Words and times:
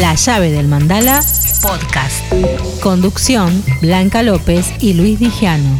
La 0.00 0.14
llave 0.14 0.52
del 0.52 0.68
mandala 0.68 1.20
podcast. 1.60 2.22
Conducción 2.80 3.50
Blanca 3.80 4.22
López 4.22 4.72
y 4.80 4.94
Luis 4.94 5.18
Dijano. 5.18 5.76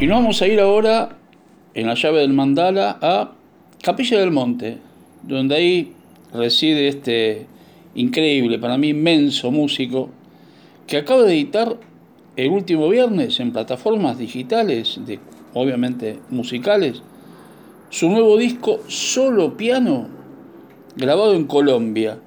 Y 0.00 0.06
nos 0.06 0.20
vamos 0.20 0.40
a 0.40 0.46
ir 0.46 0.58
ahora 0.58 1.18
en 1.74 1.86
la 1.86 1.94
llave 1.94 2.20
del 2.20 2.32
mandala 2.32 2.98
a 3.02 3.32
Capilla 3.82 4.20
del 4.20 4.30
Monte, 4.30 4.78
donde 5.22 5.54
ahí 5.54 5.92
reside 6.32 6.88
este 6.88 7.46
increíble, 7.94 8.58
para 8.58 8.78
mí 8.78 8.88
inmenso 8.88 9.50
músico, 9.50 10.08
que 10.86 10.96
acaba 10.96 11.24
de 11.24 11.34
editar 11.34 11.76
el 12.36 12.50
último 12.50 12.88
viernes 12.88 13.38
en 13.40 13.52
plataformas 13.52 14.16
digitales, 14.16 14.98
de, 15.04 15.18
obviamente 15.52 16.20
musicales, 16.30 17.02
su 17.90 18.10
nuevo 18.10 18.36
disco 18.36 18.80
Solo 18.86 19.56
Piano, 19.56 20.08
grabado 20.96 21.34
en 21.34 21.46
Colombia. 21.46 22.18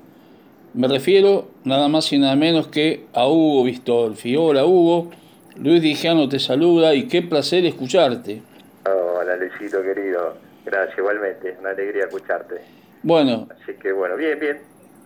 Me 0.73 0.87
refiero 0.87 1.49
nada 1.65 1.87
más 1.87 2.11
y 2.13 2.17
nada 2.17 2.35
menos 2.35 2.67
que 2.67 3.05
a 3.13 3.27
Hugo 3.27 3.63
Vistolfi. 3.63 4.35
Hola 4.35 4.65
Hugo, 4.65 5.11
Luis 5.57 5.81
Dijano 5.81 6.27
te 6.29 6.39
saluda 6.39 6.95
y 6.95 7.07
qué 7.07 7.21
placer 7.21 7.65
escucharte. 7.65 8.41
Hola 8.85 9.35
Luisito 9.35 9.83
querido, 9.83 10.35
gracias 10.65 10.97
igualmente, 10.97 11.55
una 11.59 11.69
alegría 11.69 12.05
escucharte. 12.05 12.61
Bueno. 13.03 13.47
Así 13.51 13.73
que 13.73 13.91
bueno, 13.91 14.15
bien, 14.15 14.39
bien, 14.39 14.61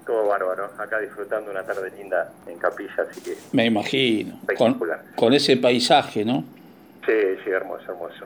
todo 0.05 0.27
bárbaro, 0.27 0.69
acá 0.77 0.99
disfrutando 0.99 1.51
una 1.51 1.63
tarde 1.63 1.91
linda 1.97 2.31
en 2.47 2.57
Capilla, 2.59 3.05
así 3.09 3.19
que... 3.21 3.35
Me 3.51 3.65
imagino, 3.65 4.39
con, 4.57 4.79
con 5.15 5.33
ese 5.33 5.57
paisaje, 5.57 6.23
¿no? 6.23 6.45
Sí, 7.05 7.37
sí, 7.43 7.49
hermoso, 7.51 7.91
hermoso. 7.91 8.25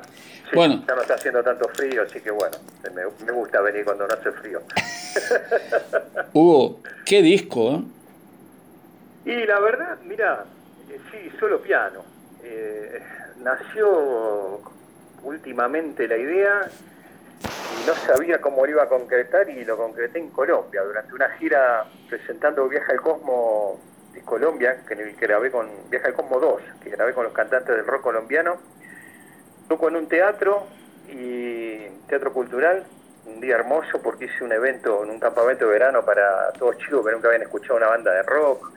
bueno. 0.54 0.84
Ya 0.88 0.96
no 0.96 1.02
está 1.02 1.16
haciendo 1.16 1.44
tanto 1.44 1.68
frío, 1.70 2.04
así 2.04 2.22
que 2.22 2.32
bueno, 2.32 2.58
me, 2.94 3.32
gusta 3.32 3.62
venir 3.62 3.84
cuando 3.84 4.08
no 4.08 4.14
hace 4.14 4.32
frío. 4.32 4.62
Hugo, 6.34 6.80
qué 7.06 7.22
disco, 7.22 7.72
¿eh? 7.72 7.84
Y 9.26 9.46
la 9.46 9.60
verdad, 9.60 9.98
mira, 10.06 10.46
eh, 10.90 11.00
sí, 11.12 11.32
solo 11.40 11.62
piano. 11.62 12.04
Eh, 12.44 13.02
nació 13.40 14.62
últimamente 15.24 16.08
la 16.08 16.18
idea 16.18 16.70
y 17.42 17.88
no 17.88 17.94
sabía 17.94 18.40
cómo 18.40 18.66
lo 18.66 18.72
iba 18.72 18.84
a 18.84 18.90
concretar 18.90 19.50
y 19.50 19.66
lo 19.66 19.76
concreté 19.76 20.20
en 20.20 20.30
Colombia 20.30 20.82
durante 20.84 21.14
una 21.14 21.30
gira 21.32 21.86
presentando 22.08 22.68
Viaje 22.70 22.94
al 22.94 23.02
Cosmo 23.02 23.80
de 24.14 24.22
Colombia, 24.22 24.84
que 24.88 24.96
grabé 25.20 25.52
con 25.52 25.68
Viaje 25.90 26.08
al 26.08 26.14
Cosmo 26.14 26.40
2, 26.40 26.62
que 26.84 26.90
grabé 26.90 27.14
con 27.14 27.24
los 27.24 27.34
cantantes 27.34 27.76
del 27.76 27.86
rock 27.86 28.02
colombiano. 28.02 28.58
Toco 29.68 29.90
en 29.90 29.96
un 29.98 30.08
teatro 30.08 30.68
y 31.08 31.88
teatro 32.08 32.34
cultural, 32.34 32.86
un 33.26 33.40
día 33.40 33.56
hermoso 33.56 34.02
porque 34.02 34.26
hice 34.26 34.44
un 34.44 34.52
evento, 34.52 35.04
en 35.04 35.12
un 35.12 35.20
campamento 35.20 35.66
de 35.66 35.72
verano 35.72 36.04
para 36.04 36.52
todos 36.54 36.78
chicos 36.78 37.06
que 37.06 37.12
nunca 37.12 37.28
habían 37.28 37.44
escuchado 37.44 37.78
una 37.78 37.88
banda 37.88 38.12
de 38.14 38.24
rock. 38.24 38.72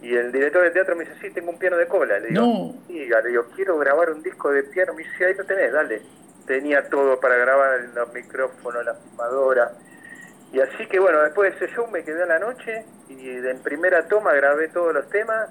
Y 0.00 0.14
el 0.14 0.30
director 0.30 0.62
del 0.62 0.72
teatro 0.72 0.94
me 0.94 1.04
dice, 1.04 1.16
sí, 1.20 1.30
tengo 1.30 1.50
un 1.50 1.58
piano 1.58 1.76
de 1.76 1.86
cola. 1.86 2.18
Le 2.20 2.28
digo, 2.28 2.40
no. 2.40 2.74
sí, 2.86 3.06
le 3.06 3.28
digo, 3.28 3.46
quiero 3.56 3.78
grabar 3.78 4.10
un 4.10 4.22
disco 4.22 4.52
de 4.52 4.62
piano. 4.62 4.94
Me 4.94 5.02
dice, 5.02 5.24
ahí 5.24 5.34
lo 5.34 5.44
tenés, 5.44 5.72
dale 5.72 6.02
tenía 6.48 6.88
todo 6.88 7.20
para 7.20 7.36
grabar 7.36 7.78
los 7.94 8.12
micrófonos, 8.12 8.84
la 8.84 8.94
filmadora. 8.94 9.70
Y 10.52 10.60
así 10.60 10.86
que 10.86 10.98
bueno, 10.98 11.20
después 11.22 11.58
de 11.58 11.66
ese 11.66 11.74
show 11.74 11.86
me 11.88 12.02
quedé 12.04 12.22
en 12.22 12.28
la 12.28 12.38
noche 12.38 12.84
y 13.08 13.28
en 13.28 13.62
primera 13.62 14.06
toma 14.08 14.32
grabé 14.32 14.68
todos 14.68 14.94
los 14.94 15.08
temas. 15.10 15.50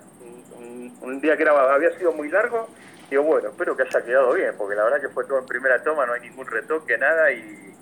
Un, 1.02 1.22
día 1.22 1.38
que 1.38 1.44
era, 1.44 1.74
había 1.74 1.98
sido 1.98 2.12
muy 2.12 2.30
largo, 2.30 2.68
digo, 3.10 3.24
bueno, 3.24 3.50
espero 3.50 3.76
que 3.76 3.84
haya 3.84 4.04
quedado 4.04 4.34
bien, 4.34 4.54
porque 4.58 4.76
la 4.76 4.84
verdad 4.84 5.02
que 5.02 5.10
fue 5.10 5.26
todo 5.26 5.40
en 5.40 5.46
primera 5.46 5.82
toma, 5.82 6.06
no 6.06 6.14
hay 6.14 6.22
ningún 6.22 6.46
retoque, 6.46 6.98
nada, 6.98 7.32
y, 7.32 7.74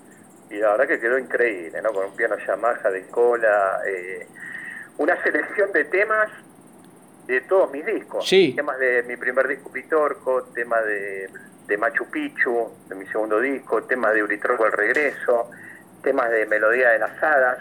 la 0.50 0.70
verdad 0.70 0.86
que 0.86 1.00
quedó 1.00 1.18
increíble, 1.18 1.82
¿no? 1.82 1.92
Con 1.92 2.06
un 2.06 2.16
piano 2.16 2.36
Yamaha 2.38 2.90
de 2.90 3.06
cola, 3.08 3.80
eh, 3.86 4.26
una 4.98 5.20
selección 5.22 5.72
de 5.72 5.84
temas 5.86 6.30
de 7.26 7.40
todos 7.42 7.70
mis 7.72 7.84
discos. 7.84 8.28
Temas 8.28 8.78
de 8.78 9.02
mi 9.02 9.16
primer 9.16 9.48
disco 9.48 9.72
Pitorco, 9.72 10.44
temas 10.54 10.84
de 10.84 11.28
de 11.66 11.76
Machu 11.76 12.06
Picchu, 12.10 12.70
de 12.88 12.94
mi 12.94 13.06
segundo 13.06 13.40
disco, 13.40 13.82
temas 13.84 14.14
de 14.14 14.22
Uritroco 14.22 14.66
el 14.66 14.72
regreso, 14.72 15.50
temas 16.06 16.30
de 16.30 16.46
Melodía 16.46 16.90
de 16.90 17.00
las 17.00 17.20
Hadas, 17.20 17.58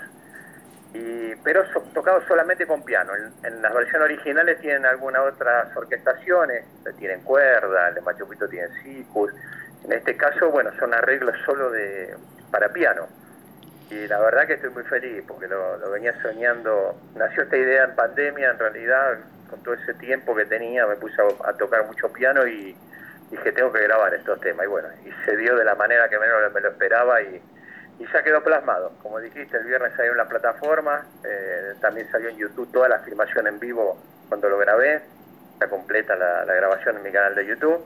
y, 0.93 1.33
pero 1.43 1.63
tocados 1.95 2.23
solamente 2.27 2.67
con 2.67 2.85
piano. 2.85 3.11
En, 3.41 3.59
las 3.59 3.73
versiones 3.73 4.05
originales 4.05 4.61
tienen 4.61 4.85
algunas 4.85 5.23
otras 5.23 5.75
orquestaciones, 5.75 6.63
tienen 6.99 7.21
cuerda, 7.21 7.89
el 7.89 7.95
de 7.95 8.01
Machu 8.01 8.29
Picchu 8.29 8.47
tienen 8.47 8.69
sikus, 8.83 9.33
en 9.83 9.93
este 9.93 10.15
caso, 10.15 10.51
bueno, 10.51 10.69
son 10.77 10.93
arreglos 10.93 11.35
solo 11.43 11.71
de 11.71 12.15
para 12.51 12.69
piano. 12.69 13.07
Y 13.89 14.07
la 14.07 14.19
verdad 14.19 14.45
que 14.45 14.53
estoy 14.53 14.69
muy 14.69 14.83
feliz 14.83 15.23
porque 15.27 15.47
lo, 15.47 15.89
venía 15.89 16.13
soñando. 16.21 16.95
Nació 17.15 17.43
esta 17.43 17.57
idea 17.57 17.85
en 17.85 17.95
pandemia, 17.95 18.51
en 18.51 18.59
realidad, 18.59 19.17
con 19.49 19.63
todo 19.63 19.73
ese 19.73 19.95
tiempo 19.95 20.35
que 20.35 20.45
tenía, 20.45 20.85
me 20.85 20.97
puse 20.97 21.15
a 21.43 21.53
tocar 21.53 21.83
mucho 21.87 22.13
piano 22.13 22.45
y, 22.45 22.77
dije, 23.31 23.51
tengo 23.53 23.73
que 23.73 23.81
grabar 23.81 24.13
estos 24.13 24.39
temas. 24.39 24.65
Y 24.65 24.69
bueno, 24.69 24.87
y 25.03 25.11
se 25.25 25.35
dio 25.35 25.55
de 25.55 25.65
la 25.65 25.73
manera 25.73 26.07
que 26.09 26.19
menos 26.19 26.53
me 26.53 26.61
lo 26.61 26.69
esperaba 26.69 27.21
y, 27.23 27.41
y 27.99 28.05
ya 28.11 28.23
quedó 28.23 28.43
plasmado. 28.43 28.91
Como 29.01 29.19
dijiste, 29.19 29.57
el 29.57 29.65
viernes 29.65 29.93
salió 29.95 30.11
en 30.11 30.17
la 30.17 30.27
plataforma, 30.27 31.05
eh, 31.23 31.73
también 31.81 32.09
salió 32.11 32.29
en 32.29 32.37
YouTube 32.37 32.71
toda 32.71 32.89
la 32.89 32.99
filmación 32.99 33.47
en 33.47 33.59
vivo 33.59 33.97
cuando 34.29 34.49
lo 34.49 34.57
grabé, 34.57 35.01
está 35.53 35.69
completa 35.69 36.15
la, 36.15 36.45
grabación 36.45 36.97
en 36.97 37.03
mi 37.03 37.11
canal 37.11 37.35
de 37.35 37.45
YouTube. 37.45 37.79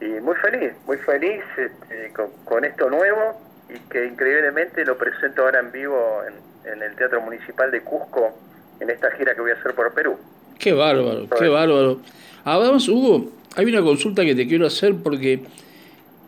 Y 0.00 0.20
muy 0.20 0.34
feliz, 0.36 0.72
muy 0.86 0.96
feliz 0.98 1.42
este, 1.56 2.12
con, 2.44 2.64
esto 2.64 2.90
nuevo 2.90 3.40
y 3.68 3.78
que 3.88 4.06
increíblemente 4.06 4.84
lo 4.84 4.98
presento 4.98 5.42
ahora 5.42 5.60
en 5.60 5.70
vivo 5.70 6.22
en, 6.26 6.72
en 6.72 6.82
el 6.82 6.94
Teatro 6.96 7.20
Municipal 7.20 7.70
de 7.70 7.82
Cusco 7.82 8.36
en 8.80 8.90
esta 8.90 9.10
gira 9.12 9.34
que 9.34 9.40
voy 9.40 9.52
a 9.52 9.54
hacer 9.54 9.74
por 9.74 9.92
Perú. 9.94 10.18
Qué 10.58 10.72
bárbaro, 10.72 11.28
qué 11.38 11.48
bárbaro. 11.48 12.00
Además, 12.44 12.88
Hugo, 12.88 13.30
hay 13.56 13.66
una 13.66 13.82
consulta 13.82 14.24
que 14.24 14.34
te 14.34 14.46
quiero 14.46 14.66
hacer 14.66 14.94
porque 15.02 15.44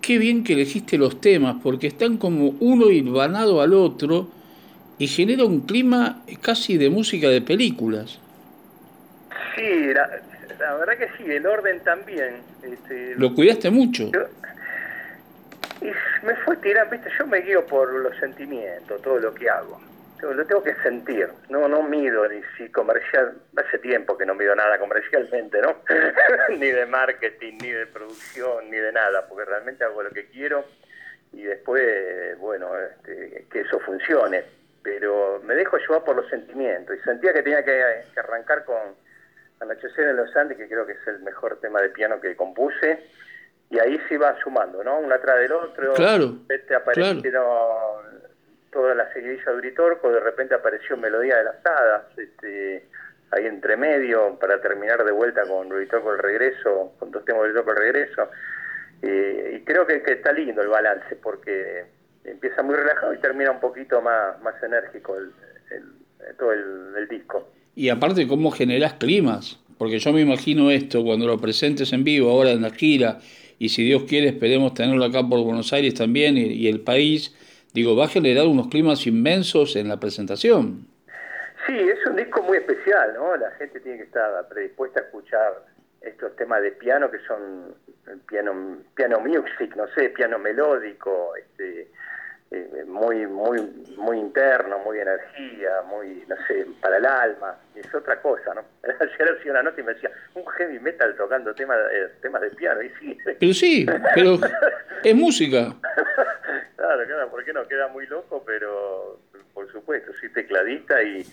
qué 0.04 0.18
bien 0.18 0.44
que 0.44 0.52
elegiste 0.52 0.98
los 0.98 1.20
temas, 1.20 1.56
porque 1.62 1.86
están 1.86 2.18
como 2.18 2.54
uno 2.60 2.90
hilvanado 2.90 3.62
al 3.62 3.72
otro 3.72 4.28
y 4.98 5.06
genera 5.06 5.44
un 5.44 5.62
clima 5.62 6.22
casi 6.42 6.76
de 6.76 6.90
música 6.90 7.28
de 7.28 7.40
películas. 7.40 8.18
Sí, 9.54 9.94
la, 9.94 10.74
verdad 10.76 10.98
que 10.98 11.08
sí, 11.16 11.30
el 11.30 11.46
orden 11.46 11.80
también. 11.80 12.34
Este, 12.62 13.14
Lo 13.16 13.34
cuidaste 13.34 13.70
mucho. 13.70 14.10
y 15.80 15.86
me 16.26 16.36
fue 16.44 16.56
tirando, 16.56 16.90
viste, 16.92 17.08
yo 17.18 17.26
me 17.26 17.40
guío 17.40 17.64
por 17.66 17.92
los 17.94 18.14
sentimientos, 18.18 19.00
todo 19.00 19.18
lo 19.18 19.34
que 19.34 19.48
hago 19.48 19.93
lo 20.22 20.46
tengo 20.46 20.62
que 20.62 20.74
sentir, 20.76 21.28
no 21.50 21.68
no 21.68 21.82
mido 21.82 22.26
ni 22.28 22.40
si 22.56 22.70
comercial, 22.70 23.34
hace 23.56 23.78
tiempo 23.78 24.16
que 24.16 24.24
no 24.24 24.34
mido 24.34 24.54
nada 24.54 24.78
comercialmente, 24.78 25.60
¿no? 25.60 25.76
ni 26.58 26.70
de 26.70 26.86
marketing, 26.86 27.58
ni 27.60 27.70
de 27.70 27.86
producción, 27.86 28.70
ni 28.70 28.76
de 28.76 28.92
nada, 28.92 29.26
porque 29.28 29.44
realmente 29.44 29.84
hago 29.84 30.02
lo 30.02 30.10
que 30.10 30.26
quiero 30.26 30.64
y 31.32 31.42
después, 31.42 32.38
bueno, 32.38 32.70
este, 32.78 33.46
que 33.50 33.60
eso 33.60 33.80
funcione, 33.80 34.44
pero 34.82 35.40
me 35.44 35.54
dejo 35.54 35.78
llevar 35.78 36.04
por 36.04 36.16
los 36.16 36.28
sentimientos 36.28 36.96
y 36.96 37.00
sentía 37.02 37.32
que 37.32 37.42
tenía 37.42 37.64
que, 37.64 37.82
arrancar 38.16 38.64
con 38.64 38.78
Anochecer 39.60 40.08
en 40.08 40.16
los 40.16 40.34
Andes, 40.36 40.58
que 40.58 40.68
creo 40.68 40.86
que 40.86 40.92
es 40.92 41.06
el 41.06 41.20
mejor 41.20 41.58
tema 41.60 41.80
de 41.80 41.88
piano 41.88 42.20
que 42.20 42.36
compuse, 42.36 43.02
y 43.70 43.78
ahí 43.78 43.98
se 44.08 44.14
iba 44.14 44.36
sumando, 44.42 44.84
¿no? 44.84 44.98
Uno 44.98 45.14
atrás 45.14 45.38
del 45.38 45.52
otro, 45.52 45.94
claro, 45.94 46.36
este 46.48 46.74
toda 48.74 48.94
la 48.94 49.10
seguidilla 49.12 49.52
de 49.52 49.56
Uritorco, 49.56 50.10
de 50.10 50.20
repente 50.20 50.54
apareció 50.54 50.96
Melodía 50.96 51.36
de 51.36 51.44
las 51.44 51.64
Hadas, 51.64 52.02
este, 52.18 52.84
ahí 53.30 53.46
entre 53.46 53.76
medio, 53.76 54.36
para 54.38 54.60
terminar 54.60 55.04
de 55.04 55.12
vuelta 55.12 55.42
con 55.46 55.72
Uritorco 55.72 56.12
el 56.12 56.18
regreso, 56.18 56.92
con 56.98 57.12
dos 57.12 57.24
temas 57.24 57.42
de 57.42 57.48
Uritorco 57.50 57.70
el 57.70 57.76
regreso. 57.76 58.28
y 59.00 59.60
creo 59.60 59.86
que, 59.86 60.02
está 60.04 60.32
lindo 60.32 60.60
el 60.60 60.68
balance, 60.68 61.16
porque 61.22 61.84
empieza 62.24 62.62
muy 62.62 62.74
relajado 62.74 63.14
y 63.14 63.18
termina 63.18 63.52
un 63.52 63.60
poquito 63.60 64.02
más, 64.02 64.42
más 64.42 64.60
enérgico 64.62 65.16
el, 65.16 65.30
todo 66.36 66.52
el, 66.52 67.08
disco. 67.08 67.48
Y 67.76 67.90
aparte, 67.90 68.26
¿cómo 68.26 68.50
generas 68.50 68.94
climas? 68.94 69.60
Porque 69.78 70.00
yo 70.00 70.12
me 70.12 70.20
imagino 70.20 70.70
esto, 70.70 71.04
cuando 71.04 71.26
lo 71.26 71.38
presentes 71.38 71.92
en 71.92 72.02
vivo, 72.02 72.30
ahora 72.30 72.50
en 72.50 72.62
la 72.62 72.70
gira, 72.70 73.20
y 73.58 73.68
si 73.68 73.84
Dios 73.84 74.02
quiere, 74.04 74.28
esperemos 74.28 74.74
tenerlo 74.74 75.04
acá 75.04 75.22
por 75.22 75.40
Buenos 75.44 75.72
Aires 75.72 75.94
también 75.94 76.36
y 76.36 76.66
el 76.66 76.80
país 76.80 77.36
digo, 77.74 77.96
va 77.96 78.04
a 78.04 78.08
generar 78.08 78.46
unos 78.46 78.68
climas 78.68 79.06
inmensos 79.06 79.76
en 79.76 79.88
la 79.88 79.98
presentación. 79.98 80.86
Sí, 81.66 81.76
es 81.76 82.06
un 82.06 82.16
disco 82.16 82.42
muy 82.42 82.58
especial, 82.58 83.14
¿no? 83.14 83.36
La 83.36 83.50
gente 83.52 83.80
tiene 83.80 83.98
que 83.98 84.04
estar 84.04 84.48
predispuesta 84.48 85.00
a 85.00 85.02
escuchar 85.04 85.52
estos 86.00 86.36
temas 86.36 86.62
de 86.62 86.72
piano 86.72 87.10
que 87.10 87.18
son 87.26 87.74
piano 88.28 88.52
piano 88.94 89.20
music, 89.20 89.74
no 89.76 89.88
sé, 89.88 90.10
piano 90.10 90.38
melódico, 90.38 91.34
este, 91.36 91.88
eh, 92.54 92.84
muy 92.86 93.26
muy 93.26 93.60
muy 93.96 94.18
interno, 94.18 94.78
muy 94.80 94.98
energía, 94.98 95.82
muy 95.88 96.24
no 96.28 96.36
sé, 96.46 96.66
para 96.80 96.98
el 96.98 97.06
alma, 97.06 97.56
es 97.74 97.92
otra 97.94 98.20
cosa, 98.20 98.54
¿no? 98.54 98.62
Ayer 99.00 99.36
hacía 99.36 99.50
una 99.50 99.62
nota 99.62 99.80
y 99.80 99.84
me 99.84 99.94
decía, 99.94 100.10
un 100.34 100.46
heavy 100.46 100.78
metal 100.78 101.14
tocando 101.16 101.54
temas 101.54 101.78
temas 102.22 102.42
de 102.42 102.50
piano 102.50 102.82
y 102.82 102.90
sí. 103.00 103.18
Pero 103.40 103.52
sí, 103.54 103.86
pero 104.14 104.38
es 105.02 105.14
música. 105.14 105.74
claro, 106.76 107.04
claro, 107.04 107.30
¿por 107.30 107.44
qué 107.44 107.52
no? 107.52 107.66
Queda 107.66 107.88
muy 107.88 108.06
loco, 108.06 108.42
pero 108.46 109.18
por 109.52 109.70
supuesto, 109.70 110.12
soy 110.14 110.30
tecladista 110.30 111.02
y, 111.02 111.26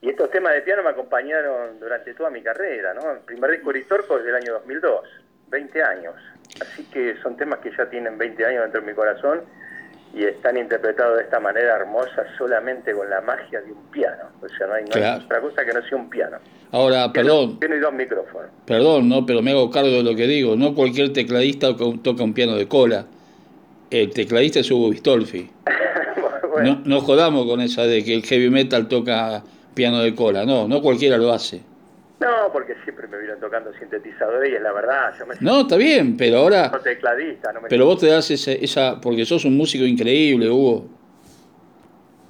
y 0.00 0.10
estos 0.10 0.30
temas 0.30 0.54
de 0.54 0.62
piano 0.62 0.82
me 0.82 0.90
acompañaron 0.90 1.78
durante 1.80 2.14
toda 2.14 2.30
mi 2.30 2.42
carrera, 2.42 2.94
¿no? 2.94 3.12
El 3.12 3.20
primer 3.20 3.50
disco 3.52 3.72
Ritorco 3.72 4.18
es 4.18 4.24
del 4.24 4.34
año 4.34 4.52
2002, 4.54 5.00
20 5.48 5.82
años. 5.82 6.14
Así 6.60 6.84
que 6.90 7.16
son 7.22 7.36
temas 7.36 7.58
que 7.60 7.70
ya 7.76 7.86
tienen 7.86 8.16
20 8.16 8.44
años 8.46 8.62
dentro 8.62 8.80
de 8.80 8.86
mi 8.86 8.94
corazón 8.94 9.44
y 10.16 10.24
están 10.24 10.56
interpretados 10.56 11.18
de 11.18 11.24
esta 11.24 11.38
manera 11.38 11.76
hermosa 11.76 12.24
solamente 12.38 12.92
con 12.92 13.08
la 13.10 13.20
magia 13.20 13.60
de 13.60 13.70
un 13.70 13.82
piano. 13.90 14.24
O 14.40 14.48
sea, 14.48 14.66
no 14.66 14.72
hay, 14.72 14.84
otra 14.84 15.40
cosa 15.42 15.62
que 15.62 15.74
no 15.74 15.82
sea 15.86 15.98
un 15.98 16.08
piano. 16.08 16.38
Ahora, 16.72 17.12
perdón. 17.12 17.60
Tiene 17.60 17.78
dos 17.78 17.92
micrófonos. 17.92 18.50
Perdón, 18.64 19.10
¿no? 19.10 19.26
Pero 19.26 19.42
me 19.42 19.50
hago 19.50 19.70
cargo 19.70 19.90
de 19.90 20.02
lo 20.02 20.16
que 20.16 20.26
digo. 20.26 20.56
No 20.56 20.74
cualquier 20.74 21.12
tecladista 21.12 21.76
toca 21.76 22.24
un 22.24 22.32
piano 22.32 22.56
de 22.56 22.66
cola. 22.66 23.04
El 23.90 24.10
tecladista 24.10 24.60
es 24.60 24.70
Hugo 24.70 24.88
Bistolfi. 24.88 25.50
no, 26.64 26.80
no 26.82 27.00
jodamos 27.02 27.46
con 27.46 27.60
esa 27.60 27.82
de 27.86 28.02
que 28.02 28.14
el 28.14 28.22
heavy 28.22 28.48
metal 28.48 28.88
toca 28.88 29.42
piano 29.74 30.00
de 30.00 30.14
cola. 30.14 30.46
No, 30.46 30.66
no 30.66 30.80
cualquiera 30.80 31.18
lo 31.18 31.30
hace. 31.30 31.60
No, 32.18 32.50
porque 32.50 32.74
siempre 32.84 33.06
me 33.08 33.18
vieron 33.18 33.38
tocando 33.40 33.72
sintetizadores 33.74 34.50
y 34.50 34.54
es 34.54 34.62
la 34.62 34.72
verdad. 34.72 35.14
Yo 35.18 35.26
me 35.26 35.34
no, 35.40 35.62
está 35.62 35.76
bien, 35.76 36.16
pero 36.16 36.38
ahora. 36.38 36.70
No 36.72 36.80
tecladista, 36.80 37.52
no 37.52 37.60
me 37.60 37.68
pero 37.68 37.84
vos 37.84 37.98
te 38.00 38.06
das 38.06 38.30
esa, 38.30 39.00
Porque 39.00 39.26
sos 39.26 39.44
un 39.44 39.56
músico 39.56 39.84
increíble, 39.84 40.48
Hugo. 40.48 40.86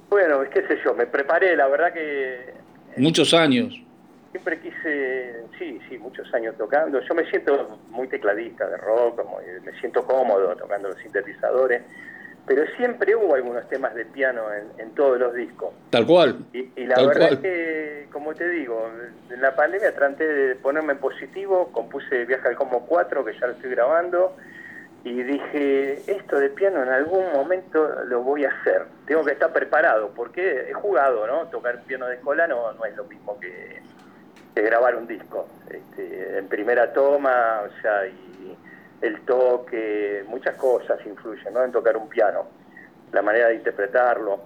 Bueno, 0.09 0.41
qué 0.49 0.61
sé 0.67 0.77
yo, 0.83 0.93
me 0.93 1.07
preparé, 1.07 1.55
la 1.55 1.67
verdad 1.67 1.93
que. 1.93 2.53
Muchos 2.97 3.33
años. 3.33 3.81
Siempre 4.31 4.59
quise. 4.59 5.43
Sí, 5.57 5.79
sí, 5.87 5.97
muchos 5.97 6.31
años 6.33 6.55
tocando. 6.57 7.01
Yo 7.01 7.15
me 7.15 7.29
siento 7.29 7.79
muy 7.89 8.07
tecladista 8.07 8.67
de 8.67 8.77
rock, 8.77 9.21
me 9.63 9.79
siento 9.79 10.03
cómodo 10.05 10.55
tocando 10.55 10.89
los 10.89 10.97
sintetizadores 10.99 11.81
pero 12.47 12.65
siempre 12.77 13.13
hubo 13.13 13.35
algunos 13.35 13.67
temas 13.67 13.93
de 13.93 14.05
piano 14.05 14.41
en, 14.77 14.91
todos 14.91 15.19
los 15.19 15.33
discos. 15.35 15.71
Tal 15.89 16.07
cual. 16.07 16.37
Y, 16.53 16.85
la 16.85 17.05
verdad 17.05 17.33
es 17.33 17.39
que, 17.39 18.07
como 18.11 18.33
te 18.33 18.47
digo, 18.47 18.89
en 19.29 19.41
la 19.41 19.53
pandemia 19.53 19.93
traté 19.93 20.25
de 20.25 20.55
ponerme 20.55 20.93
en 20.93 20.99
positivo, 20.99 21.69
compuse 21.73 22.23
Viaje 22.23 22.47
al 22.47 22.55
Como 22.55 22.85
4, 22.85 23.25
que 23.25 23.33
ya 23.37 23.47
lo 23.47 23.53
estoy 23.53 23.71
grabando, 23.71 24.37
y 25.03 25.23
dije, 25.23 26.01
esto 26.09 26.39
de 26.39 26.49
piano 26.49 26.81
en 26.81 26.89
algún 26.89 27.33
momento 27.33 27.85
lo 28.05 28.21
voy 28.21 28.45
a 28.45 28.49
hacer. 28.49 28.85
Tengo 29.05 29.25
que 29.25 29.33
estar 29.33 29.51
preparado, 29.51 30.11
porque 30.15 30.69
he 30.69 30.73
jugado, 30.73 31.27
¿no? 31.27 31.47
Tocar 31.47 31.83
piano 31.83 32.07
de 32.07 32.15
escuela 32.15 32.47
no, 32.47 32.71
no 32.71 32.85
es 32.85 32.95
lo 32.95 33.03
mismo 33.03 33.37
que, 33.41 33.81
grabar 34.55 34.95
un 34.95 35.05
disco. 35.05 35.49
Este, 35.69 36.37
en 36.37 36.47
primera 36.47 36.93
toma, 36.93 37.61
o 37.67 37.81
sea, 37.81 38.07
y 38.07 38.57
el 39.01 39.21
toque, 39.21 40.23
muchas 40.27 40.55
cosas 40.55 40.99
influyen 41.05 41.53
¿no? 41.53 41.63
en 41.63 41.71
tocar 41.71 41.97
un 41.97 42.09
piano, 42.09 42.45
la 43.11 43.21
manera 43.21 43.49
de 43.49 43.55
interpretarlo. 43.55 44.39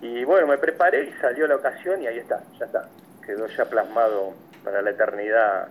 Y 0.00 0.24
bueno, 0.24 0.46
me 0.48 0.58
preparé 0.58 1.04
y 1.04 1.12
salió 1.20 1.46
la 1.46 1.56
ocasión 1.56 2.02
y 2.02 2.06
ahí 2.06 2.18
está, 2.18 2.42
ya 2.58 2.66
está. 2.66 2.88
Quedó 3.24 3.46
ya 3.46 3.64
plasmado 3.66 4.34
para 4.64 4.82
la 4.82 4.90
eternidad 4.90 5.68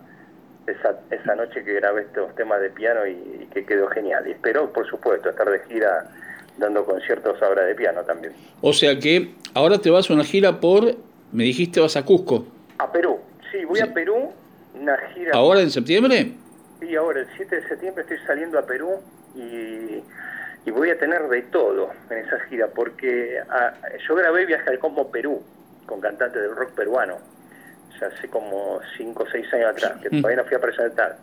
esa, 0.66 0.98
esa 1.10 1.34
noche 1.34 1.62
que 1.64 1.74
grabé 1.74 2.02
estos 2.02 2.34
temas 2.34 2.60
de 2.60 2.70
piano 2.70 3.06
y, 3.06 3.46
que 3.52 3.66
quedó 3.66 3.88
genial. 3.88 4.26
Y 4.26 4.32
espero, 4.32 4.72
por 4.72 4.88
supuesto, 4.88 5.28
estar 5.28 5.48
de 5.50 5.60
gira 5.68 6.10
dando 6.56 6.84
conciertos 6.84 7.42
ahora 7.42 7.64
de 7.64 7.74
piano 7.74 8.02
también. 8.02 8.32
O 8.60 8.72
sea 8.72 8.98
que 8.98 9.34
ahora 9.54 9.78
te 9.78 9.90
vas 9.90 10.08
a 10.08 10.14
una 10.14 10.24
gira 10.24 10.60
por, 10.60 10.94
me 11.32 11.44
dijiste, 11.44 11.80
vas 11.80 11.96
a 11.96 12.04
Cusco. 12.04 12.46
A 12.78 12.90
Perú, 12.90 13.18
sí, 13.50 13.64
voy 13.64 13.80
a 13.80 13.92
Perú, 13.92 14.30
una 14.80 14.96
gira. 15.14 15.32
¿Ahora 15.34 15.60
en 15.60 15.70
septiembre? 15.70 16.32
Sí, 16.82 16.96
ahora 16.96 17.20
el 17.20 17.28
7 17.36 17.60
de 17.60 17.68
septiembre 17.68 18.02
estoy 18.02 18.18
saliendo 18.26 18.58
a 18.58 18.66
Perú 18.66 19.00
y, 19.36 20.02
voy 20.70 20.90
a 20.90 20.98
tener 20.98 21.28
de 21.28 21.42
todo 21.42 21.90
en 22.10 22.18
esa 22.18 22.40
gira, 22.48 22.66
porque 22.66 23.38
ah, 23.48 23.72
yo 24.08 24.16
grabé 24.16 24.46
Viaje 24.46 24.68
al 24.68 24.80
Combo 24.80 25.12
Perú 25.12 25.40
con 25.86 26.00
cantantes 26.00 26.42
del 26.42 26.56
rock 26.56 26.72
peruano, 26.72 27.18
ya 28.00 28.08
hace 28.08 28.28
como 28.28 28.80
5 28.96 29.22
o 29.22 29.26
6 29.28 29.54
años 29.54 29.70
atrás, 29.70 30.00
que 30.02 30.10
todavía 30.10 30.42
no 30.42 30.44
fui 30.44 30.56
a 30.56 30.60
presentar. 30.60 31.18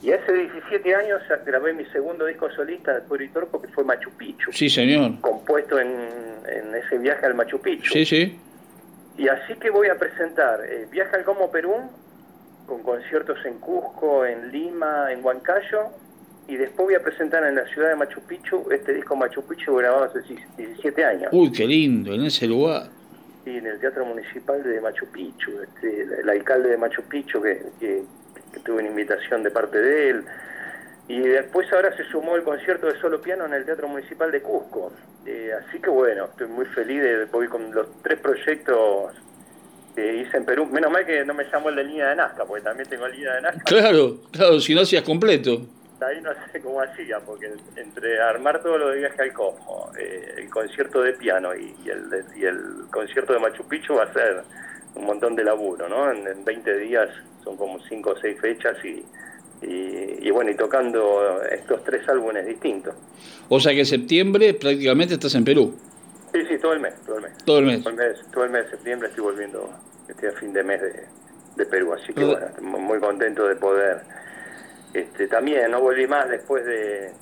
Y 0.00 0.12
hace 0.12 0.32
17 0.32 0.94
años 0.94 1.22
grabé 1.44 1.72
mi 1.72 1.84
segundo 1.86 2.26
disco 2.26 2.48
solista 2.52 2.94
de 2.94 3.00
Puerto 3.00 3.40
Rico, 3.40 3.60
que 3.60 3.68
fue 3.68 3.82
Machu 3.82 4.10
Picchu. 4.12 4.52
Sí, 4.52 4.70
señor. 4.70 5.20
Compuesto 5.20 5.80
en, 5.80 5.90
ese 6.74 6.98
viaje 6.98 7.26
al 7.26 7.34
Machu 7.34 7.60
Picchu. 7.60 7.92
Sí, 7.92 8.04
sí. 8.04 8.38
Y 9.18 9.28
así 9.28 9.54
que 9.56 9.70
voy 9.70 9.88
a 9.88 9.98
presentar 9.98 10.60
eh, 10.64 10.86
Viaje 10.90 11.16
al 11.16 11.24
Combo 11.24 11.50
Perú 11.50 11.90
con 12.70 12.84
conciertos 12.84 13.36
en 13.44 13.58
Cusco, 13.58 14.24
en 14.24 14.52
Lima, 14.52 15.12
en 15.12 15.24
Huancayo, 15.24 15.88
y 16.46 16.54
después 16.54 16.86
voy 16.86 16.94
a 16.94 17.02
presentar 17.02 17.44
en 17.44 17.56
la 17.56 17.66
ciudad 17.66 17.88
de 17.88 17.96
Machu 17.96 18.20
Picchu 18.20 18.64
este 18.70 18.94
disco 18.94 19.16
Machu 19.16 19.42
Picchu 19.42 19.74
grabado 19.74 20.04
hace 20.04 20.20
17 20.56 21.04
años. 21.04 21.30
Uy, 21.32 21.50
qué 21.50 21.66
lindo, 21.66 22.14
en 22.14 22.22
ese 22.22 22.46
lugar. 22.46 22.84
Sí, 23.44 23.56
en 23.56 23.66
el 23.66 23.80
Teatro 23.80 24.06
Municipal 24.06 24.62
de 24.62 24.80
Machu 24.80 25.04
Picchu, 25.06 25.50
este, 25.60 26.20
el 26.20 26.28
alcalde 26.28 26.68
de 26.70 26.76
Machu 26.76 27.02
Picchu, 27.02 27.42
que, 27.42 27.60
que, 27.80 28.04
tuve 28.64 28.78
una 28.78 28.88
invitación 28.88 29.42
de 29.42 29.50
parte 29.50 29.80
de 29.80 30.10
él. 30.10 30.24
Y 31.08 31.18
después 31.18 31.72
ahora 31.72 31.96
se 31.96 32.04
sumó 32.04 32.36
el 32.36 32.44
concierto 32.44 32.86
de 32.86 33.00
solo 33.00 33.20
piano 33.20 33.46
en 33.46 33.54
el 33.54 33.64
Teatro 33.64 33.88
Municipal 33.88 34.30
de 34.30 34.42
Cusco. 34.42 34.92
Eh, 35.26 35.50
así 35.58 35.80
que 35.80 35.90
bueno, 35.90 36.26
estoy 36.26 36.46
muy 36.46 36.66
feliz 36.66 37.02
de 37.02 37.24
voy 37.24 37.48
con 37.48 37.74
los 37.74 38.00
tres 38.02 38.20
proyectos 38.20 39.12
que 40.00 40.16
hice 40.22 40.36
en 40.36 40.44
Perú. 40.44 40.66
Menos 40.66 40.90
mal 40.90 41.04
que 41.04 41.24
no 41.24 41.34
me 41.34 41.44
llamó 41.44 41.68
el 41.68 41.76
de 41.76 41.84
línea 41.84 42.08
de 42.08 42.16
Nazca, 42.16 42.44
porque 42.44 42.64
también 42.64 42.88
tengo 42.88 43.06
línea 43.08 43.34
de 43.34 43.42
Nazca. 43.42 43.62
Claro, 43.64 44.18
claro, 44.30 44.60
si 44.60 44.74
no 44.74 44.82
hacías 44.82 45.02
completo. 45.02 45.62
Ahí 46.00 46.20
no 46.22 46.30
sé 46.50 46.60
cómo 46.62 46.80
hacía, 46.80 47.20
porque 47.20 47.52
entre 47.76 48.20
armar 48.20 48.62
todo 48.62 48.78
lo 48.78 48.88
de 48.88 49.00
viaje 49.00 49.20
al 49.20 49.32
Cosmo, 49.34 49.90
eh, 49.98 50.34
el 50.38 50.48
concierto 50.48 51.02
de 51.02 51.12
piano 51.12 51.54
y, 51.54 51.74
el, 51.90 52.24
y 52.34 52.44
el 52.44 52.58
concierto 52.90 53.34
de 53.34 53.38
Machu 53.38 53.68
Picchu 53.68 53.94
va 53.94 54.04
a 54.04 54.12
ser 54.12 54.42
un 54.94 55.04
montón 55.04 55.36
de 55.36 55.44
laburo, 55.44 55.88
¿no? 55.88 56.10
En, 56.10 56.42
20 56.42 56.78
días 56.78 57.10
son 57.44 57.56
como 57.58 57.78
5 57.86 58.10
o 58.10 58.16
6 58.18 58.40
fechas 58.40 58.76
y, 58.82 59.04
y, 59.62 60.30
bueno, 60.30 60.50
y 60.50 60.54
tocando 60.54 61.42
estos 61.50 61.84
tres 61.84 62.08
álbumes 62.08 62.46
distintos. 62.46 62.94
O 63.50 63.60
sea 63.60 63.72
que 63.72 63.80
en 63.80 63.86
septiembre 63.86 64.54
prácticamente 64.54 65.14
estás 65.14 65.34
en 65.34 65.44
Perú. 65.44 65.74
Sí, 66.32 66.44
sí, 66.46 66.58
todo 66.58 66.72
el 66.74 66.80
mes, 66.80 66.94
todo 67.04 67.16
el 67.16 67.22
mes. 67.22 67.32
Todo 67.44 67.58
el 67.58 67.66
mes. 67.66 67.82
Todo 68.32 68.44
el 68.44 68.50
mes, 68.50 68.64
de 68.64 68.70
septiembre 68.70 69.08
estoy 69.08 69.24
volviendo, 69.24 69.68
estoy 70.08 70.28
a 70.28 70.32
fin 70.32 70.52
de 70.52 70.62
mes 70.62 70.80
de, 70.80 71.66
Perú, 71.66 71.92
así 71.92 72.14
que 72.14 72.24
bueno, 72.24 72.46
muy 72.62 72.98
contento 73.00 73.46
de 73.46 73.54
poder. 73.56 74.00
Este, 74.94 75.28
también 75.28 75.70
no 75.70 75.80
volví 75.80 76.06
más 76.06 76.28
después 76.30 76.64
de, 76.64 77.12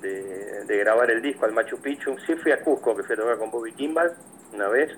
de, 0.00 0.78
grabar 0.78 1.10
el 1.10 1.20
disco 1.20 1.44
al 1.44 1.52
Machu 1.52 1.76
Picchu. 1.76 2.16
Sí 2.26 2.34
fui 2.36 2.52
a 2.52 2.60
Cusco, 2.60 2.96
que 2.96 3.02
fui 3.02 3.12
a 3.12 3.18
tocar 3.18 3.36
con 3.36 3.50
Bobby 3.50 3.72
Kimball 3.72 4.12
una 4.54 4.68
vez, 4.68 4.90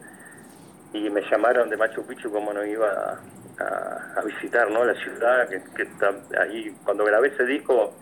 y 0.93 1.11
me 1.11 1.23
llamaron 1.29 1.69
de 1.71 1.77
Machu 1.77 2.07
Picchu 2.07 2.31
como 2.31 2.53
no 2.53 2.65
iba 2.65 3.19
a, 3.59 4.23
visitar 4.25 4.71
¿no? 4.71 4.85
la 4.85 4.95
ciudad, 4.95 5.49
que, 5.49 5.61
que 5.75 5.83
está 5.83 6.15
ahí, 6.41 6.73
cuando 6.85 7.05
grabé 7.05 7.29
ese 7.29 7.45
disco 7.45 7.95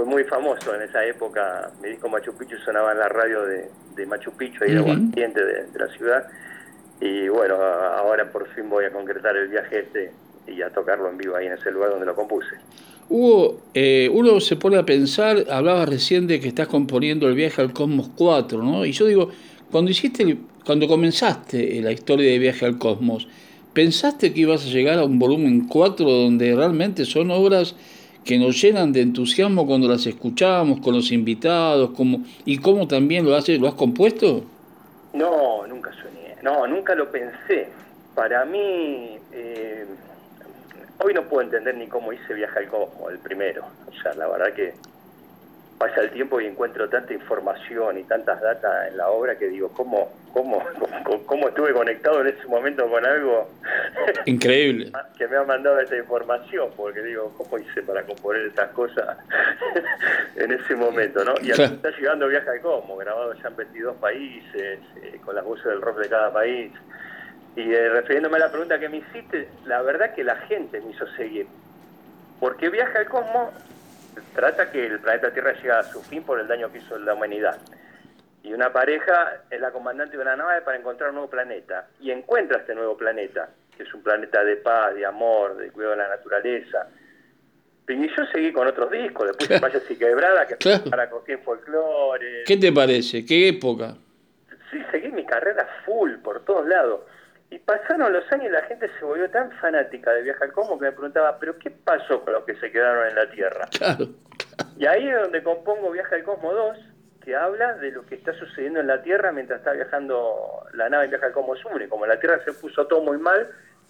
fue 0.00 0.08
muy 0.08 0.24
famoso 0.24 0.74
en 0.74 0.82
esa 0.82 1.04
época. 1.04 1.70
Mi 1.82 1.90
disco 1.90 2.08
Machu 2.08 2.32
Picchu 2.32 2.56
sonaba 2.64 2.92
en 2.92 2.98
la 2.98 3.08
radio 3.08 3.42
de, 3.44 4.06
Machu 4.06 4.32
Picchu, 4.32 4.64
ahí 4.64 4.76
uh 4.76 4.84
de, 4.84 5.78
la 5.78 5.88
ciudad. 5.96 6.26
Y 7.00 7.28
bueno, 7.28 7.56
ahora 7.56 8.30
por 8.30 8.48
fin 8.54 8.68
voy 8.70 8.86
a 8.86 8.90
concretar 8.90 9.36
el 9.36 9.48
viaje 9.48 9.80
este 9.80 10.12
y 10.46 10.62
a 10.62 10.70
tocarlo 10.70 11.10
en 11.10 11.18
vivo 11.18 11.36
ahí 11.36 11.46
en 11.46 11.52
ese 11.52 11.70
lugar 11.70 11.90
donde 11.90 12.06
lo 12.06 12.14
compuse. 12.14 12.56
Hugo, 13.10 13.60
eh, 13.74 14.08
uno 14.12 14.40
se 14.40 14.56
pone 14.56 14.78
a 14.78 14.84
pensar, 14.84 15.44
hablabas 15.50 15.88
recién 15.88 16.26
de 16.26 16.40
que 16.40 16.48
estás 16.48 16.68
componiendo 16.68 17.28
el 17.28 17.34
viaje 17.34 17.60
al 17.60 17.72
Cosmos 17.72 18.10
4, 18.16 18.62
¿no? 18.62 18.86
Y 18.86 18.92
yo 18.92 19.06
digo, 19.06 19.30
cuando 19.70 19.90
hiciste, 19.90 20.38
cuando 20.64 20.88
comenzaste 20.88 21.80
la 21.82 21.92
historia 21.92 22.30
de 22.30 22.38
viaje 22.38 22.64
al 22.64 22.78
Cosmos, 22.78 23.28
¿pensaste 23.74 24.32
que 24.32 24.40
ibas 24.40 24.64
a 24.64 24.68
llegar 24.68 24.98
a 24.98 25.04
un 25.04 25.18
volumen 25.18 25.66
4 25.66 26.08
donde 26.08 26.54
realmente 26.54 27.04
son 27.04 27.30
obras 27.30 27.74
que 28.24 28.38
nos 28.38 28.60
llenan 28.60 28.92
de 28.92 29.00
entusiasmo 29.00 29.66
cuando 29.66 29.88
las 29.88 30.06
escuchamos 30.06 30.80
con 30.80 30.94
los 30.94 31.10
invitados, 31.12 31.90
como, 31.90 32.24
y 32.44 32.58
cómo 32.58 32.86
también 32.86 33.24
lo 33.24 33.34
haces, 33.34 33.60
lo 33.60 33.68
has 33.68 33.74
compuesto? 33.74 34.44
No, 35.12 35.66
nunca 35.66 35.92
soñé, 35.92 36.36
no, 36.42 36.66
nunca 36.66 36.94
lo 36.94 37.10
pensé. 37.10 37.68
Para 38.14 38.44
mí, 38.44 39.18
eh, 39.32 39.86
hoy 41.02 41.14
no 41.14 41.22
puedo 41.22 41.42
entender 41.42 41.76
ni 41.76 41.86
cómo 41.86 42.12
hice 42.12 42.34
Viaje 42.34 42.58
al 42.58 42.68
Cosmos, 42.68 43.10
el 43.10 43.18
primero. 43.18 43.64
O 43.88 44.02
sea, 44.02 44.14
la 44.14 44.28
verdad 44.28 44.52
que 44.54 44.74
pasa 45.80 46.02
el 46.02 46.10
tiempo 46.10 46.38
y 46.38 46.46
encuentro 46.46 46.90
tanta 46.90 47.14
información 47.14 47.96
y 47.96 48.02
tantas 48.02 48.38
datas 48.42 48.88
en 48.88 48.98
la 48.98 49.08
obra 49.08 49.38
que 49.38 49.48
digo, 49.48 49.70
¿cómo, 49.70 50.12
cómo, 50.30 50.62
cómo, 51.24 51.48
estuve 51.48 51.72
conectado 51.72 52.20
en 52.20 52.26
ese 52.26 52.46
momento 52.48 52.86
con 52.86 53.02
algo 53.02 53.48
increíble 54.26 54.92
que 55.16 55.26
me 55.26 55.38
ha 55.38 55.44
mandado 55.44 55.80
esta 55.80 55.96
información? 55.96 56.68
Porque 56.76 57.00
digo, 57.00 57.32
¿cómo 57.38 57.56
hice 57.56 57.80
para 57.80 58.02
componer 58.02 58.42
estas 58.48 58.68
cosas 58.72 59.16
en 60.36 60.52
ese 60.52 60.76
momento? 60.76 61.24
¿no? 61.24 61.32
Y 61.40 61.50
está 61.50 61.90
llegando 61.98 62.28
Viaje 62.28 62.50
al 62.50 62.60
Cosmo, 62.60 62.98
grabado 62.98 63.32
ya 63.32 63.48
en 63.48 63.56
22 63.56 63.96
países, 63.96 64.80
eh, 65.02 65.20
con 65.24 65.34
las 65.34 65.46
voces 65.46 65.64
del 65.64 65.80
rock 65.80 66.00
de 66.00 66.10
cada 66.10 66.30
país. 66.30 66.70
Y 67.56 67.72
eh, 67.72 67.88
refiriéndome 67.88 68.36
a 68.36 68.40
la 68.40 68.50
pregunta 68.50 68.78
que 68.78 68.90
me 68.90 68.98
hiciste, 68.98 69.48
la 69.64 69.80
verdad 69.80 70.14
que 70.14 70.24
la 70.24 70.36
gente 70.36 70.78
me 70.82 70.90
hizo 70.90 71.06
seguir. 71.16 71.46
Porque 72.38 72.68
Viaje 72.68 72.98
al 72.98 73.06
Cosmo 73.06 73.50
trata 74.34 74.70
que 74.70 74.86
el 74.86 74.98
planeta 75.00 75.32
Tierra 75.32 75.52
llegue 75.52 75.72
a 75.72 75.82
su 75.82 76.02
fin 76.02 76.22
por 76.22 76.40
el 76.40 76.46
daño 76.48 76.70
que 76.72 76.78
hizo 76.78 76.98
la 76.98 77.14
humanidad. 77.14 77.58
y 78.42 78.52
una 78.54 78.72
pareja 78.72 79.42
es 79.50 79.60
la 79.60 79.70
comandante 79.70 80.16
de 80.16 80.22
una 80.22 80.34
nave 80.34 80.62
para 80.62 80.78
encontrar 80.78 81.10
un 81.10 81.16
nuevo 81.16 81.30
planeta. 81.30 81.88
Y 82.00 82.10
encuentra 82.10 82.58
este 82.58 82.74
nuevo 82.74 82.96
planeta, 82.96 83.50
que 83.76 83.82
es 83.82 83.92
un 83.94 84.02
planeta 84.02 84.42
de 84.44 84.56
paz, 84.56 84.94
de 84.94 85.04
amor, 85.04 85.56
de 85.56 85.70
cuidado 85.70 85.92
de 85.96 86.02
la 86.02 86.08
naturaleza. 86.08 86.88
Y 87.86 88.08
yo 88.08 88.24
seguí 88.32 88.52
con 88.52 88.66
otros 88.68 88.90
discos, 88.90 89.26
después 89.26 89.48
claro. 89.48 89.62
Valles 89.66 89.90
y 89.90 89.96
Quebrada, 89.96 90.46
que 90.46 90.56
claro. 90.56 90.84
para 90.88 91.10
Coquín 91.10 91.40
Folklore. 91.40 92.44
¿Qué 92.46 92.56
te 92.56 92.72
parece? 92.72 93.24
¿Qué 93.26 93.48
época? 93.48 93.94
Sí, 94.70 94.78
seguí 94.92 95.08
mi 95.08 95.26
carrera 95.26 95.68
full 95.84 96.12
por 96.22 96.44
todos 96.44 96.66
lados. 96.68 97.00
Y 97.50 97.58
pasaron 97.58 98.12
los 98.12 98.30
años 98.30 98.46
y 98.46 98.50
la 98.50 98.62
gente 98.62 98.88
se 98.98 99.04
volvió 99.04 99.28
tan 99.28 99.50
fanática 99.52 100.12
de 100.12 100.22
Viaja 100.22 100.44
al 100.44 100.52
Cosmo 100.52 100.78
que 100.78 100.84
me 100.84 100.92
preguntaba, 100.92 101.36
¿pero 101.38 101.58
qué 101.58 101.70
pasó 101.70 102.22
con 102.24 102.32
los 102.34 102.44
que 102.44 102.54
se 102.54 102.70
quedaron 102.70 103.08
en 103.08 103.14
la 103.16 103.28
Tierra? 103.28 103.68
Claro. 103.76 104.08
Y 104.78 104.86
ahí 104.86 105.08
es 105.08 105.20
donde 105.20 105.42
compongo 105.42 105.90
Viaja 105.90 106.14
al 106.14 106.22
Cosmo 106.22 106.52
2, 106.52 106.78
que 107.24 107.34
habla 107.34 107.74
de 107.74 107.90
lo 107.90 108.06
que 108.06 108.14
está 108.14 108.32
sucediendo 108.34 108.78
en 108.78 108.86
la 108.86 109.02
Tierra 109.02 109.32
mientras 109.32 109.58
está 109.58 109.72
viajando 109.72 110.64
la 110.74 110.88
nave 110.88 111.04
en 111.04 111.10
Viaja 111.10 111.26
al 111.26 111.32
Cosmo 111.32 111.56
Sur. 111.56 111.82
Y 111.82 111.88
como 111.88 112.06
la 112.06 112.20
Tierra 112.20 112.40
se 112.44 112.52
puso 112.52 112.86
todo 112.86 113.02
muy 113.02 113.18
mal, 113.18 113.48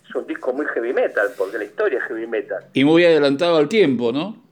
es 0.09 0.15
un 0.15 0.27
disco 0.27 0.55
muy 0.55 0.65
heavy 0.67 0.95
metal, 0.95 1.29
porque 1.37 1.59
la 1.59 1.65
historia 1.65 1.99
es 1.99 2.05
heavy 2.07 2.27
metal. 2.27 2.65
Y 2.73 2.85
muy 2.85 3.05
adelantado 3.05 3.59
al 3.59 3.69
tiempo, 3.69 4.11
¿no? 4.11 4.43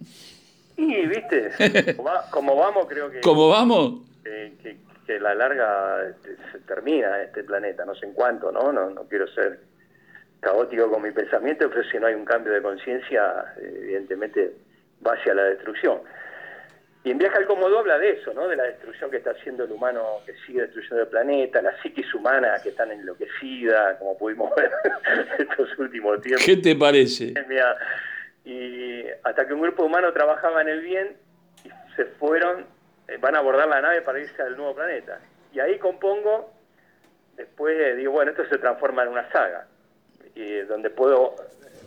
Y, 0.77 1.07
viste, 1.07 1.51
como, 1.97 2.11
va, 2.11 2.25
como 2.31 2.57
vamos, 2.57 2.87
creo 2.87 3.11
que... 3.11 3.21
¿Cómo 3.21 3.49
vamos? 3.49 4.03
Que, 4.23 4.53
que, 4.63 4.77
que 5.09 5.19
la 5.19 5.35
larga 5.35 6.07
este, 6.07 6.37
se 6.53 6.59
termina 6.61 7.23
este 7.23 7.43
planeta, 7.43 7.87
no 7.87 7.95
sé 7.95 8.05
en 8.05 8.13
cuánto, 8.13 8.53
¿no? 8.53 8.71
No, 8.71 8.91
no 8.91 9.09
quiero 9.09 9.27
ser 9.29 9.59
caótico 10.39 10.91
con 10.91 11.01
mi 11.01 11.11
pensamiento, 11.13 11.71
pero 11.71 11.83
si 11.85 11.99
no 11.99 12.09
hay 12.09 12.15
un 12.15 12.27
cambio 12.27 12.53
de 12.53 12.61
conciencia, 12.61 13.55
evidentemente 13.57 14.53
va 15.05 15.15
hacia 15.15 15.33
la 15.33 15.45
destrucción. 15.45 16.03
Y 17.05 17.11
en 17.11 17.17
Viaje 17.17 17.39
al 17.39 17.47
Cómodo 17.47 17.79
habla 17.79 17.99
de 17.99 18.11
eso, 18.11 18.35
¿no? 18.35 18.47
De 18.49 18.57
la 18.57 18.65
destrucción 18.65 19.11
que 19.11 19.17
está 19.17 19.31
haciendo 19.31 19.65
el 19.65 19.73
humano, 19.73 20.19
que 20.27 20.35
sigue 20.45 20.61
destruyendo 20.61 21.01
el 21.01 21.09
planeta, 21.09 21.63
la 21.63 21.81
psiquis 21.81 22.13
humana 22.13 22.57
que 22.63 22.69
están 22.69 22.91
enloquecida, 22.91 23.99
como 23.99 24.19
pudimos 24.19 24.55
ver 24.57 24.71
estos 25.39 25.79
últimos 25.79 26.21
tiempos. 26.21 26.45
¿Qué 26.45 26.59
te 26.59 26.77
parece? 26.77 27.33
Y 28.45 29.05
hasta 29.25 29.47
que 29.47 29.55
un 29.55 29.63
grupo 29.63 29.85
humano 29.85 30.13
trabajaba 30.13 30.61
en 30.61 30.69
el 30.69 30.83
bien 30.83 31.17
y 31.65 31.71
se 31.97 32.05
fueron, 32.05 32.67
van 33.17 33.35
a 33.35 33.39
abordar 33.39 33.69
la 33.69 33.81
nave 33.81 34.03
para 34.03 34.21
irse 34.21 34.43
al 34.43 34.57
nuevo 34.57 34.75
planeta. 34.75 35.19
Y 35.53 35.61
ahí 35.61 35.79
compongo, 35.79 36.53
después 37.37 37.97
digo, 37.97 38.13
bueno, 38.13 38.33
esto 38.33 38.45
se 38.47 38.59
transforma 38.59 39.03
en 39.03 39.09
una 39.09 39.31
saga, 39.31 39.67
y 40.35 40.61
donde 40.61 40.91
puedo 40.91 41.35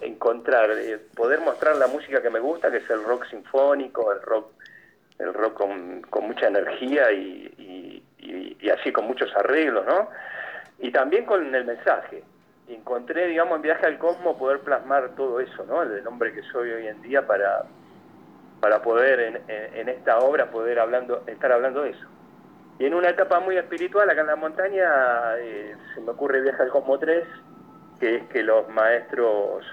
encontrar, 0.01 0.71
eh, 0.71 0.99
poder 1.15 1.39
mostrar 1.41 1.75
la 1.75 1.87
música 1.87 2.21
que 2.21 2.29
me 2.29 2.39
gusta, 2.39 2.71
que 2.71 2.77
es 2.77 2.89
el 2.89 3.03
rock 3.03 3.25
sinfónico, 3.29 4.11
el 4.11 4.21
rock 4.21 4.51
el 5.19 5.33
rock 5.35 5.53
con, 5.53 6.27
mucha 6.27 6.47
energía 6.47 7.11
y, 7.11 7.53
y, 7.57 8.03
y, 8.17 8.57
y, 8.59 8.69
así 8.71 8.91
con 8.91 9.05
muchos 9.05 9.33
arreglos, 9.35 9.85
¿no? 9.85 10.09
Y 10.79 10.91
también 10.91 11.25
con 11.25 11.53
el 11.53 11.63
mensaje. 11.63 12.23
Encontré, 12.67 13.27
digamos, 13.27 13.57
en 13.57 13.61
Viaje 13.61 13.85
al 13.85 13.99
Cosmo 13.99 14.35
poder 14.35 14.61
plasmar 14.61 15.09
todo 15.15 15.39
eso, 15.39 15.63
¿no? 15.65 15.83
El 15.83 16.05
hombre 16.07 16.33
que 16.33 16.41
soy 16.51 16.71
hoy 16.71 16.87
en 16.87 17.01
día 17.03 17.27
para, 17.27 17.65
para 18.61 18.81
poder 18.81 19.19
en, 19.19 19.41
en, 19.49 19.89
esta 19.89 20.19
obra 20.19 20.51
poder 20.51 20.79
hablando, 20.79 21.23
estar 21.27 21.51
hablando 21.51 21.81
de 21.81 21.89
eso. 21.89 22.07
Y 22.79 22.85
en 22.85 22.93
una 22.93 23.09
etapa 23.09 23.39
muy 23.39 23.57
espiritual, 23.57 24.09
acá 24.09 24.21
en 24.21 24.27
la 24.27 24.35
montaña, 24.35 25.35
eh, 25.39 25.75
se 25.93 26.01
me 26.01 26.11
ocurre 26.11 26.41
Viaje 26.41 26.61
al 26.61 26.69
Cosmo 26.69 26.97
3, 26.97 27.27
que 27.99 28.15
es 28.17 28.23
que 28.29 28.43
los 28.43 28.69
maestros 28.69 29.65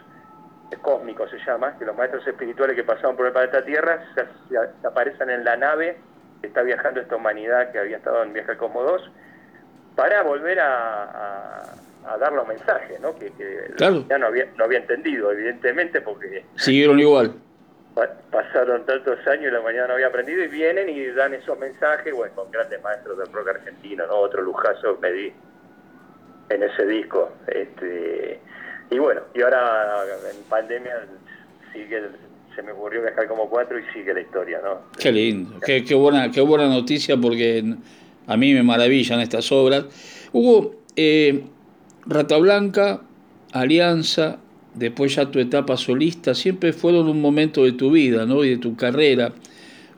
cósmico 0.82 1.26
se 1.28 1.38
llama, 1.46 1.78
que 1.78 1.84
los 1.84 1.96
maestros 1.96 2.26
espirituales 2.26 2.76
que 2.76 2.84
pasaron 2.84 3.16
por 3.16 3.26
el 3.26 3.32
planeta 3.32 3.64
Tierra 3.64 4.04
se, 4.14 4.22
se, 4.22 4.60
se, 4.80 4.86
aparecen 4.86 5.30
en 5.30 5.44
la 5.44 5.56
nave 5.56 5.98
que 6.40 6.48
está 6.48 6.62
viajando 6.62 7.00
esta 7.00 7.16
humanidad 7.16 7.72
que 7.72 7.78
había 7.78 7.96
estado 7.96 8.22
en 8.22 8.32
Viaje 8.32 8.52
al 8.52 8.58
Cosmo 8.58 8.82
2 8.82 9.10
para 9.96 10.22
volver 10.22 10.60
a, 10.60 11.04
a, 11.04 11.62
a 12.06 12.18
dar 12.18 12.32
los 12.32 12.46
mensajes, 12.46 13.00
¿no? 13.00 13.14
que, 13.18 13.32
que 13.32 13.72
claro. 13.76 14.04
ya 14.08 14.18
no 14.18 14.26
había, 14.26 14.46
no 14.56 14.64
había 14.64 14.78
entendido, 14.78 15.32
evidentemente, 15.32 16.00
porque... 16.00 16.44
Siguieron 16.56 17.00
igual. 17.00 17.34
Pasaron 18.30 18.84
tantos 18.86 19.18
años 19.26 19.46
y 19.48 19.50
la 19.50 19.60
humanidad 19.60 19.88
no 19.88 19.94
había 19.94 20.08
aprendido 20.08 20.44
y 20.44 20.48
vienen 20.48 20.88
y 20.88 21.06
dan 21.06 21.34
esos 21.34 21.58
mensajes, 21.58 22.14
bueno, 22.14 22.34
con 22.34 22.50
grandes 22.50 22.82
maestros 22.82 23.18
del 23.18 23.32
rock 23.32 23.48
argentino, 23.48 24.06
¿no? 24.06 24.16
Otro 24.16 24.42
lujazo 24.42 24.98
me 25.00 25.10
di 25.12 25.32
en 26.50 26.62
ese 26.62 26.86
disco. 26.86 27.32
Este, 27.46 28.40
y 28.90 28.98
bueno, 28.98 29.22
y 29.34 29.42
ahora 29.42 30.04
en 30.30 30.42
pandemia 30.44 31.06
sigue, 31.72 32.02
se 32.54 32.62
me 32.62 32.72
ocurrió 32.72 33.02
viajar 33.02 33.26
como 33.26 33.48
cuatro 33.48 33.78
y 33.78 33.82
sigue 33.92 34.14
la 34.14 34.20
historia, 34.20 34.60
¿no? 34.62 34.82
Qué 34.98 35.12
lindo, 35.12 35.58
qué, 35.64 35.84
qué, 35.84 35.94
buena, 35.94 36.30
qué 36.30 36.40
buena 36.40 36.68
noticia 36.68 37.16
porque 37.16 37.64
a 38.26 38.36
mí 38.36 38.54
me 38.54 38.62
maravillan 38.62 39.20
estas 39.20 39.50
obras. 39.52 39.84
Hugo, 40.32 40.76
eh, 40.96 41.44
Rata 42.06 42.36
Blanca, 42.38 43.00
Alianza, 43.52 44.38
después 44.78 45.14
ya 45.14 45.30
tu 45.30 45.38
etapa 45.38 45.76
solista, 45.76 46.34
siempre 46.34 46.72
fueron 46.72 47.08
un 47.08 47.20
momento 47.20 47.64
de 47.64 47.72
tu 47.72 47.90
vida, 47.90 48.26
¿no? 48.26 48.44
Y 48.44 48.50
de 48.50 48.56
tu 48.58 48.76
carrera. 48.76 49.32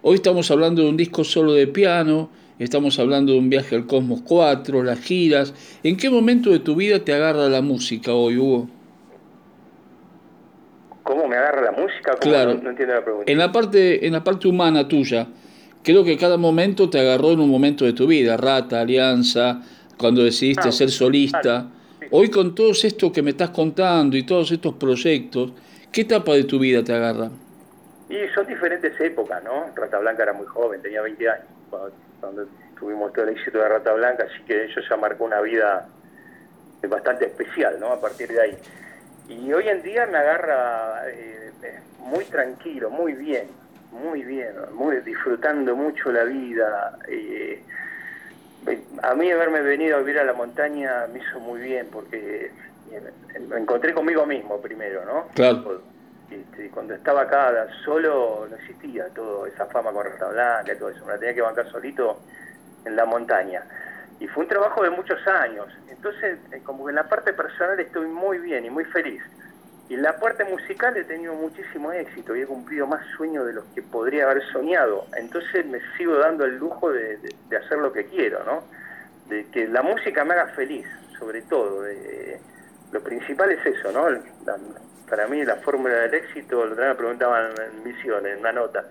Hoy 0.02 0.16
estamos 0.16 0.50
hablando 0.50 0.82
de 0.82 0.88
un 0.88 0.96
disco 0.96 1.24
solo 1.24 1.52
de 1.52 1.66
piano, 1.66 2.30
estamos 2.58 2.98
hablando 2.98 3.32
de 3.32 3.38
un 3.38 3.50
viaje 3.50 3.76
al 3.76 3.86
Cosmos 3.86 4.22
4, 4.22 4.82
las 4.82 5.00
giras. 5.00 5.54
¿En 5.82 5.96
qué 5.96 6.08
momento 6.08 6.50
de 6.50 6.60
tu 6.60 6.74
vida 6.74 7.04
te 7.04 7.12
agarra 7.12 7.48
la 7.48 7.60
música 7.60 8.14
hoy, 8.14 8.38
Hugo? 8.38 8.68
¿Cómo 11.02 11.26
me 11.28 11.36
agarra 11.36 11.62
la 11.62 11.72
música? 11.72 12.12
¿Cómo 12.12 12.20
claro. 12.20 12.54
No, 12.54 12.62
no, 12.62 12.70
entiendo 12.70 12.94
la 12.94 13.04
pregunta. 13.04 13.30
En 13.30 13.38
la, 13.38 13.52
parte, 13.52 14.06
en 14.06 14.12
la 14.12 14.24
parte 14.24 14.48
humana 14.48 14.88
tuya, 14.88 15.26
creo 15.82 16.04
que 16.04 16.16
cada 16.16 16.36
momento 16.36 16.88
te 16.88 16.98
agarró 16.98 17.32
en 17.32 17.40
un 17.40 17.50
momento 17.50 17.84
de 17.84 17.92
tu 17.92 18.06
vida, 18.06 18.36
Rata, 18.36 18.80
Alianza, 18.80 19.62
cuando 19.98 20.24
decidiste 20.24 20.68
ah, 20.68 20.72
ser 20.72 20.90
solista. 20.90 21.68
Hoy 22.12 22.28
con 22.28 22.56
todos 22.56 22.84
esto 22.84 23.12
que 23.12 23.22
me 23.22 23.30
estás 23.30 23.50
contando 23.50 24.16
y 24.16 24.26
todos 24.26 24.50
estos 24.50 24.74
proyectos, 24.74 25.52
¿qué 25.92 26.00
etapa 26.00 26.32
de 26.32 26.42
tu 26.42 26.58
vida 26.58 26.82
te 26.82 26.92
agarra? 26.92 27.30
Y 28.08 28.16
son 28.34 28.48
diferentes 28.48 29.00
épocas, 29.00 29.44
¿no? 29.44 29.66
Rata 29.76 30.00
Blanca 30.00 30.24
era 30.24 30.32
muy 30.32 30.46
joven, 30.46 30.82
tenía 30.82 31.02
20 31.02 31.30
años, 31.30 31.46
cuando, 32.18 32.48
tuvimos 32.76 33.12
todo 33.12 33.26
el 33.26 33.36
éxito 33.36 33.58
de 33.58 33.68
Rata 33.68 33.92
Blanca, 33.92 34.24
así 34.24 34.42
que 34.42 34.64
eso 34.64 34.80
ya 34.88 34.96
marcó 34.96 35.22
una 35.24 35.40
vida 35.40 35.86
bastante 36.88 37.26
especial, 37.26 37.78
¿no? 37.78 37.92
A 37.92 38.00
partir 38.00 38.26
de 38.26 38.40
ahí. 38.40 38.58
Y 39.28 39.52
hoy 39.52 39.68
en 39.68 39.80
día 39.80 40.06
me 40.06 40.18
agarra 40.18 41.08
eh, 41.10 41.52
muy 42.00 42.24
tranquilo, 42.24 42.90
muy 42.90 43.12
bien, 43.12 43.46
muy 43.92 44.24
bien, 44.24 44.54
muy 44.74 44.96
disfrutando 45.02 45.76
mucho 45.76 46.10
la 46.10 46.24
vida. 46.24 46.98
Eh, 47.06 47.62
a 49.02 49.14
mí 49.14 49.30
haberme 49.30 49.60
venido 49.62 49.96
a 49.96 50.00
vivir 50.00 50.18
a 50.18 50.24
la 50.24 50.32
montaña 50.32 51.06
me 51.12 51.20
hizo 51.20 51.40
muy 51.40 51.60
bien 51.60 51.88
porque 51.90 52.50
me 53.48 53.58
encontré 53.58 53.94
conmigo 53.94 54.26
mismo 54.26 54.60
primero, 54.60 55.04
¿no? 55.04 55.28
Claro. 55.34 55.82
Este, 56.30 56.68
cuando 56.70 56.94
estaba 56.94 57.22
acá 57.22 57.66
solo 57.84 58.46
no 58.48 58.56
existía 58.56 59.08
toda 59.08 59.48
esa 59.48 59.66
fama 59.66 59.92
con 59.92 60.04
Rata 60.04 60.28
Blanca 60.28 60.72
y 60.72 60.76
todo 60.76 60.90
eso, 60.90 61.04
me 61.04 61.12
la 61.12 61.18
tenía 61.18 61.34
que 61.34 61.42
bancar 61.42 61.68
solito 61.70 62.20
en 62.84 62.96
la 62.96 63.04
montaña. 63.04 63.62
Y 64.20 64.26
fue 64.28 64.44
un 64.44 64.48
trabajo 64.48 64.82
de 64.82 64.90
muchos 64.90 65.26
años. 65.26 65.66
Entonces, 65.88 66.38
eh, 66.52 66.60
como 66.62 66.84
que 66.84 66.90
en 66.90 66.96
la 66.96 67.08
parte 67.08 67.32
personal 67.32 67.80
estoy 67.80 68.06
muy 68.06 68.38
bien 68.38 68.64
y 68.64 68.70
muy 68.70 68.84
feliz. 68.84 69.22
Y 69.90 69.94
en 69.94 70.02
la 70.02 70.16
parte 70.20 70.44
musical 70.44 70.96
he 70.96 71.02
tenido 71.02 71.34
muchísimo 71.34 71.90
éxito 71.90 72.36
y 72.36 72.42
he 72.42 72.46
cumplido 72.46 72.86
más 72.86 73.04
sueños 73.16 73.44
de 73.44 73.54
los 73.54 73.64
que 73.74 73.82
podría 73.82 74.30
haber 74.30 74.40
soñado. 74.52 75.04
Entonces 75.16 75.66
me 75.66 75.80
sigo 75.98 76.16
dando 76.16 76.44
el 76.44 76.58
lujo 76.58 76.92
de, 76.92 77.16
de, 77.16 77.34
de 77.48 77.56
hacer 77.56 77.76
lo 77.78 77.92
que 77.92 78.06
quiero, 78.06 78.42
¿no? 78.44 78.62
De 79.28 79.46
que 79.46 79.66
la 79.66 79.82
música 79.82 80.24
me 80.24 80.34
haga 80.34 80.46
feliz, 80.54 80.86
sobre 81.18 81.42
todo. 81.42 81.82
De, 81.82 82.38
lo 82.92 83.02
principal 83.02 83.50
es 83.50 83.66
eso, 83.66 83.90
¿no? 83.90 84.08
La, 84.08 84.20
para 85.08 85.26
mí 85.26 85.44
la 85.44 85.56
fórmula 85.56 85.94
del 85.94 86.14
éxito, 86.14 86.64
lo 86.66 86.76
que 86.76 86.82
me 86.82 86.94
preguntaban 86.94 87.50
en 87.60 87.82
misión, 87.82 88.24
en 88.28 88.38
una 88.38 88.52
nota, 88.52 88.84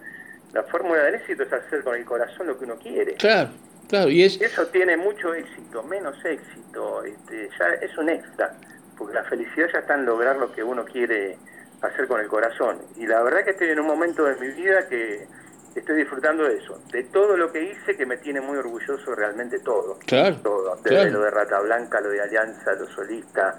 la 0.52 0.64
fórmula 0.64 1.04
del 1.04 1.16
éxito 1.16 1.44
es 1.44 1.54
hacer 1.54 1.82
con 1.82 1.96
el 1.96 2.04
corazón 2.04 2.48
lo 2.48 2.60
que 2.60 2.66
uno 2.66 2.76
quiere. 2.78 3.14
Claro. 3.14 3.50
Claro, 3.88 4.10
y 4.12 4.24
es... 4.24 4.40
Eso 4.40 4.68
tiene 4.68 4.98
mucho 4.98 5.34
éxito, 5.34 5.82
menos 5.82 6.24
éxito, 6.24 7.04
este, 7.04 7.50
ya 7.58 7.70
es 7.82 7.98
un 7.98 8.10
extra, 8.10 8.54
porque 9.00 9.16
la 9.16 9.24
felicidad 9.24 9.68
ya 9.72 9.80
está 9.80 9.96
en 9.96 10.06
lograr 10.06 10.36
lo 10.36 10.52
que 10.52 10.64
uno 10.64 10.84
quiere 10.84 11.38
hacer 11.82 12.08
con 12.08 12.20
el 12.20 12.28
corazón. 12.28 12.78
Y 12.98 13.08
la 13.08 13.24
verdad 13.24 13.46
que 13.46 13.52
estoy 13.52 13.70
en 13.70 13.80
un 13.80 13.88
momento 13.88 14.26
de 14.26 14.36
mi 14.36 14.50
vida 14.50 14.88
que 14.90 15.26
estoy 15.74 15.98
disfrutando 15.98 16.44
de 16.44 16.58
eso, 16.58 16.78
de 16.92 17.04
todo 17.06 17.38
lo 17.38 17.52
que 17.52 17.64
hice 17.64 17.96
que 17.96 18.06
me 18.06 18.18
tiene 18.18 18.42
muy 18.42 18.58
orgulloso 18.58 19.16
realmente 19.16 19.60
todo. 19.60 19.98
Claro. 20.06 20.36
Todo, 20.44 20.76
desde 20.84 20.90
claro. 20.90 21.12
lo 21.12 21.22
de 21.22 21.32
Rata 21.32 21.60
Blanca, 21.62 22.02
lo 22.02 22.10
de 22.10 22.22
Alianza, 22.22 22.74
lo 22.74 22.88
solista. 22.90 23.56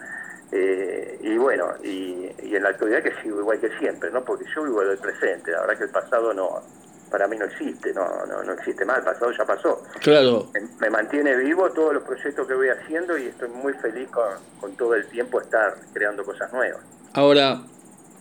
Eh, 0.52 1.18
y 1.22 1.38
bueno, 1.38 1.74
y, 1.82 2.30
y, 2.42 2.56
en 2.56 2.62
la 2.62 2.70
actualidad 2.70 3.02
que 3.02 3.14
sigo 3.22 3.40
igual 3.40 3.60
que 3.60 3.70
siempre, 3.78 4.10
¿no? 4.10 4.24
Porque 4.24 4.44
yo 4.54 4.64
vivo 4.64 4.84
del 4.84 4.98
presente, 4.98 5.52
la 5.52 5.60
verdad 5.60 5.78
que 5.78 5.84
el 5.84 5.90
pasado 5.90 6.34
no, 6.34 6.60
para 7.10 7.26
mí 7.26 7.36
no 7.36 7.44
existe, 7.46 7.92
no, 7.92 8.06
no, 8.26 8.42
no 8.44 8.52
existe 8.52 8.84
más, 8.84 8.98
el 8.98 9.04
pasado 9.04 9.32
ya 9.36 9.44
pasó. 9.44 9.82
Claro. 10.00 10.48
Me, 10.54 10.60
me, 10.80 10.90
mantiene 10.90 11.36
vivo 11.36 11.70
todos 11.70 11.94
los 11.94 12.02
proyectos 12.04 12.46
que 12.46 12.54
voy 12.54 12.68
haciendo 12.68 13.18
y 13.18 13.26
estoy 13.26 13.48
muy 13.48 13.72
feliz 13.74 14.08
con, 14.10 14.28
con, 14.60 14.76
todo 14.76 14.94
el 14.94 15.06
tiempo 15.06 15.40
estar 15.40 15.76
creando 15.92 16.24
cosas 16.24 16.52
nuevas. 16.52 16.80
Ahora, 17.14 17.62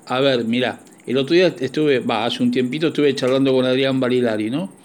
a 0.07 0.19
ver, 0.19 0.43
mira, 0.45 0.79
el 1.05 1.17
otro 1.17 1.35
día 1.35 1.53
estuve, 1.59 1.99
va, 1.99 2.25
hace 2.25 2.41
un 2.41 2.51
tiempito 2.51 2.87
estuve 2.87 3.13
charlando 3.15 3.53
con 3.53 3.65
Adrián 3.65 3.99
Barilari, 3.99 4.49
¿no? 4.49 4.79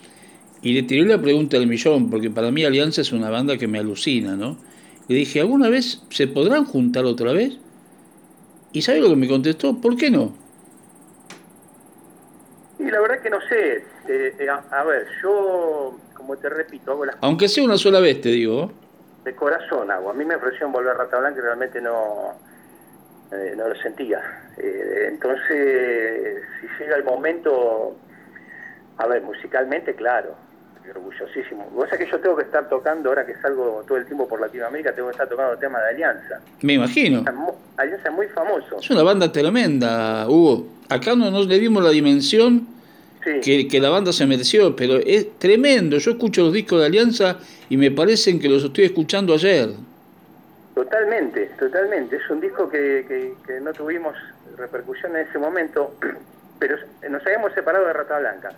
y 0.65 0.73
le 0.73 0.83
tiré 0.83 1.05
la 1.05 1.21
pregunta 1.21 1.59
del 1.59 1.67
millón, 1.67 2.09
porque 2.09 2.31
para 2.31 2.51
mí 2.51 2.65
Alianza 2.65 3.03
es 3.03 3.13
una 3.13 3.29
banda 3.29 3.59
que 3.59 3.69
me 3.69 3.79
alucina, 3.79 4.35
¿no? 4.35 4.57
Le 5.09 5.17
dije, 5.17 5.41
¿alguna 5.41 5.69
vez 5.69 6.03
se 6.09 6.27
podrán 6.27 6.65
juntar 6.65 7.05
otra 7.05 7.35
vez? 7.35 7.59
¿Y 8.73 8.81
sabe 8.81 9.01
lo 9.01 9.11
que 9.11 9.17
me 9.17 9.29
contestó? 9.29 9.79
¿Por 9.79 9.95
qué 9.95 10.11
no? 10.11 10.35
Y 12.79 12.85
la 12.85 12.99
verdad 12.99 13.21
que 13.23 13.29
no 13.29 13.39
sé. 13.43 13.85
Eh, 14.09 14.35
eh, 14.39 14.49
a, 14.49 14.85
ver, 14.85 15.07
yo, 15.23 15.99
como 16.15 16.37
te 16.37 16.49
repito, 16.49 16.93
hago 16.93 17.07
las 17.07 17.17
Aunque 17.21 17.49
sea 17.49 17.65
una 17.65 17.79
sola 17.79 18.01
vez, 18.01 18.21
te 18.21 18.29
digo. 18.31 18.71
De 19.25 19.35
corazón 19.35 19.91
hago. 19.91 20.11
A 20.11 20.15
mí 20.15 20.25
me 20.25 20.37
ofrecieron 20.37 20.73
volver 20.73 20.93
a 20.93 20.95
Rata 20.95 21.19
Blanca 21.19 21.39
y 21.39 21.43
realmente 21.43 21.81
no, 21.81 22.35
eh, 23.33 23.55
no 23.57 23.69
lo 23.69 23.75
sentía. 23.77 24.21
entonces, 24.59 26.43
si 26.61 26.83
llega 26.83 26.97
el 26.97 27.05
momento, 27.05 27.97
a 28.99 29.07
ver, 29.07 29.23
musicalmente, 29.23 29.95
claro, 29.95 30.37
orgullosísimo. 30.91 31.71
Vos 31.75 31.89
sabés 31.89 32.05
que 32.05 32.13
yo 32.13 32.21
tengo 32.21 32.37
que 32.37 32.43
estar 32.43 32.69
tocando, 32.69 33.09
ahora 33.09 33.25
que 33.25 33.35
salgo 33.37 33.83
todo 33.89 33.97
el 33.97 34.05
tiempo 34.05 34.29
por 34.29 34.39
Latinoamérica, 34.41 34.95
tengo 34.95 35.09
que 35.09 35.13
estar 35.13 35.29
tocando 35.29 35.57
temas 35.57 35.83
de 35.83 35.89
Alianza. 35.89 36.41
Me 36.61 36.75
imagino. 36.75 37.25
Alianza 37.79 38.09
es 38.09 38.15
muy 38.15 38.27
famoso. 38.29 38.79
Es 38.79 38.91
una 38.91 39.03
banda 39.03 39.33
tremenda, 39.33 40.29
Hugo. 40.29 40.67
Acá 40.91 41.15
no 41.17 41.31
nos 41.31 41.47
le 41.47 41.59
dimos 41.59 41.83
la 41.83 41.89
dimensión 41.91 42.74
que, 43.43 43.69
que, 43.69 43.81
la 43.81 43.91
banda 43.91 44.13
se 44.13 44.27
mereció, 44.27 44.75
pero 44.77 44.97
es 44.97 45.39
tremendo. 45.39 45.99
Yo 45.99 46.13
escucho 46.13 46.43
los 46.43 46.53
discos 46.53 46.81
de 46.81 46.87
Alianza 46.87 47.39
y 47.69 47.77
me 47.77 47.91
parecen 47.91 48.39
que 48.39 48.49
los 48.49 48.65
estoy 48.65 48.85
escuchando 48.85 49.35
ayer. 49.35 49.71
Totalmente, 50.75 51.51
totalmente. 51.59 52.17
Es 52.17 52.31
un 52.31 52.41
disco 52.41 52.69
que, 52.69 53.35
que 53.47 53.61
no 53.61 53.73
tuvimos 53.73 54.15
repercusión 54.57 55.17
en 55.17 55.27
ese 55.27 55.39
momento, 55.39 55.97
pero 56.59 56.77
nos 57.11 57.25
habíamos 57.27 57.53
separado 57.53 57.87
de 57.87 57.93
Rata 57.93 58.19
Blanca 58.19 58.53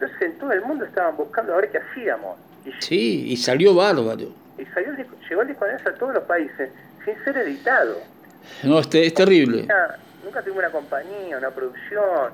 entonces 0.00 0.22
en 0.22 0.38
todo 0.38 0.52
el 0.52 0.62
mundo 0.62 0.84
estaban 0.84 1.16
buscando 1.16 1.54
a 1.54 1.56
ver 1.56 1.70
qué 1.70 1.78
hacíamos. 1.78 2.38
sí, 2.78 3.24
y 3.26 3.36
salió 3.36 3.74
bárbaro. 3.74 4.32
Y 4.56 4.64
salió 4.66 4.92
llegó 5.28 5.42
el 5.42 5.48
disco 5.48 5.64
a 5.64 5.94
todos 5.94 6.14
los 6.14 6.24
países, 6.24 6.70
sin 7.04 7.16
ser 7.24 7.36
editado. 7.38 8.00
No, 8.62 8.78
este, 8.78 9.06
es 9.06 9.14
terrible. 9.14 9.66
Nunca, 10.24 10.42
tuve 10.42 10.58
una 10.58 10.70
compañía, 10.70 11.36
una 11.36 11.50
producción. 11.50 12.32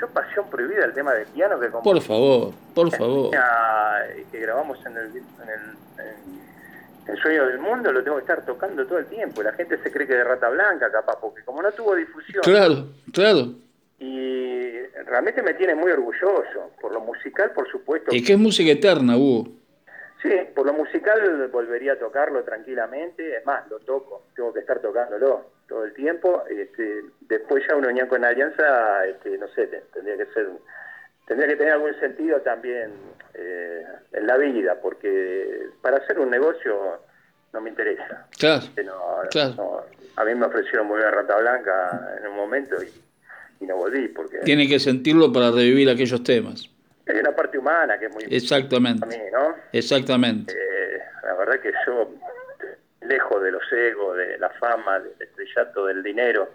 Yo 0.00 0.08
pasión 0.08 0.48
prohibida 0.50 0.84
el 0.84 0.92
tema 0.92 1.14
del 1.14 1.26
piano 1.28 1.58
que 1.58 1.68
Por 1.68 2.00
favor, 2.00 2.52
por 2.74 2.90
favor. 2.90 3.30
Que 4.30 4.40
grabamos 4.40 4.78
en 4.84 4.96
el, 4.96 5.22
en 7.06 7.16
Sueño 7.16 7.46
del 7.46 7.58
Mundo 7.58 7.92
lo 7.92 8.02
tengo 8.02 8.16
que 8.16 8.22
estar 8.22 8.44
tocando 8.44 8.84
todo 8.86 8.98
el 8.98 9.06
tiempo. 9.06 9.42
La 9.42 9.52
gente 9.52 9.78
se 9.82 9.90
cree 9.90 10.06
que 10.06 10.14
de 10.14 10.24
rata 10.24 10.48
blanca, 10.48 10.90
capaz, 10.90 11.18
porque 11.20 11.42
como 11.44 11.62
no 11.62 11.70
tuvo 11.72 11.94
difusión. 11.94 12.42
Claro, 12.42 12.88
claro. 13.12 13.52
Y 13.98 14.72
realmente 15.06 15.42
me 15.42 15.54
tiene 15.54 15.74
muy 15.74 15.90
orgulloso. 15.92 16.72
Por 16.80 16.92
lo 16.92 17.00
musical, 17.00 17.52
por 17.52 17.70
supuesto. 17.70 18.14
¿Y 18.14 18.22
qué 18.22 18.32
es 18.32 18.38
música 18.38 18.70
eterna, 18.70 19.16
Hugo? 19.16 19.48
Sí, 20.22 20.30
por 20.54 20.66
lo 20.66 20.72
musical 20.72 21.48
volvería 21.52 21.92
a 21.92 21.98
tocarlo 21.98 22.42
tranquilamente. 22.42 23.36
Es 23.36 23.44
más, 23.46 23.68
lo 23.68 23.78
toco. 23.80 24.24
Tengo 24.34 24.52
que 24.52 24.60
estar 24.60 24.80
tocándolo 24.80 25.50
todo 25.68 25.84
el 25.84 25.92
tiempo. 25.94 26.44
Este, 26.48 27.02
después 27.20 27.64
ya 27.68 27.76
una 27.76 27.88
unión 27.88 28.08
con 28.08 28.24
Alianza, 28.24 29.06
este, 29.06 29.36
no 29.38 29.48
sé, 29.48 29.66
tendría 29.92 30.16
que 30.16 30.26
ser... 30.32 30.48
Tendría 31.26 31.48
que 31.48 31.56
tener 31.56 31.72
algún 31.72 31.92
sentido 31.98 32.40
también 32.42 32.92
eh, 33.34 33.84
en 34.12 34.26
la 34.28 34.36
vida, 34.36 34.76
porque 34.80 35.70
para 35.82 35.96
hacer 35.96 36.20
un 36.20 36.30
negocio 36.30 37.00
no 37.52 37.60
me 37.60 37.70
interesa. 37.70 38.28
Claro. 38.38 38.62
claro. 39.28 39.86
a 40.14 40.24
mí 40.24 40.34
me 40.36 40.46
ofrecieron 40.46 40.86
muy 40.86 40.98
bien 40.98 41.10
Rata 41.10 41.36
Blanca 41.36 42.16
en 42.20 42.28
un 42.28 42.36
momento 42.36 42.80
y 42.80 42.88
y 43.60 43.66
no 43.66 43.76
volví. 43.76 44.08
porque 44.08 44.38
Tiene 44.38 44.68
que 44.68 44.78
sentirlo 44.78 45.32
para 45.32 45.50
revivir 45.50 45.88
aquellos 45.88 46.22
temas. 46.22 46.70
Hay 47.08 47.18
una 47.18 47.34
parte 47.34 47.58
humana 47.58 47.98
que 47.98 48.06
es 48.06 48.14
muy 48.14 48.24
Exactamente. 48.30 49.04
A 49.04 49.08
mí, 49.08 49.16
¿no? 49.32 49.54
Exactamente. 49.72 50.52
Eh, 50.52 50.98
la 51.22 51.34
verdad 51.34 51.60
que 51.60 51.72
yo, 51.86 52.10
lejos 53.02 53.42
de 53.42 53.52
los 53.52 53.72
egos, 53.72 54.16
de 54.16 54.38
la 54.38 54.50
fama, 54.50 54.98
del 54.98 55.12
estrellato, 55.20 55.86
del 55.86 56.02
dinero, 56.02 56.50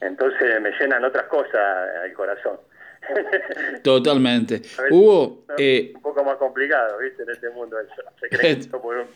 entonces 0.00 0.60
me 0.60 0.72
llenan 0.72 1.04
otras 1.04 1.26
cosas 1.26 2.04
el 2.04 2.12
corazón. 2.12 2.58
Totalmente. 3.82 4.62
Hugo... 4.90 5.44
Eh, 5.58 5.92
un 5.94 6.02
poco 6.02 6.24
más 6.24 6.36
complicado, 6.36 6.98
¿viste? 6.98 7.22
En 7.22 7.30
este 7.30 7.50
mundo. 7.50 7.76
Se 8.20 8.28
cree 8.28 8.58
que 8.58 8.66
por 8.66 8.96
un, 8.96 9.06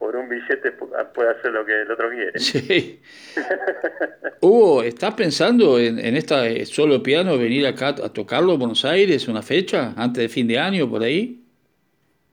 por 0.00 0.16
un 0.16 0.30
billete 0.30 0.72
puede 0.72 1.30
hacer 1.30 1.52
lo 1.52 1.64
que 1.64 1.82
el 1.82 1.90
otro 1.92 2.08
quiere. 2.08 2.38
Sí. 2.38 3.02
Hugo, 4.40 4.82
¿estás 4.82 5.12
pensando 5.12 5.78
en, 5.78 5.98
en 5.98 6.16
esta 6.16 6.46
eh, 6.46 6.64
solo 6.64 7.02
piano 7.02 7.36
venir 7.36 7.66
acá 7.66 7.88
a 7.88 8.10
tocarlo 8.10 8.54
en 8.54 8.60
Buenos 8.60 8.84
Aires, 8.86 9.28
una 9.28 9.42
fecha, 9.42 9.92
antes 9.98 10.22
de 10.22 10.28
fin 10.30 10.48
de 10.48 10.58
año, 10.58 10.88
por 10.88 11.02
ahí? 11.02 11.44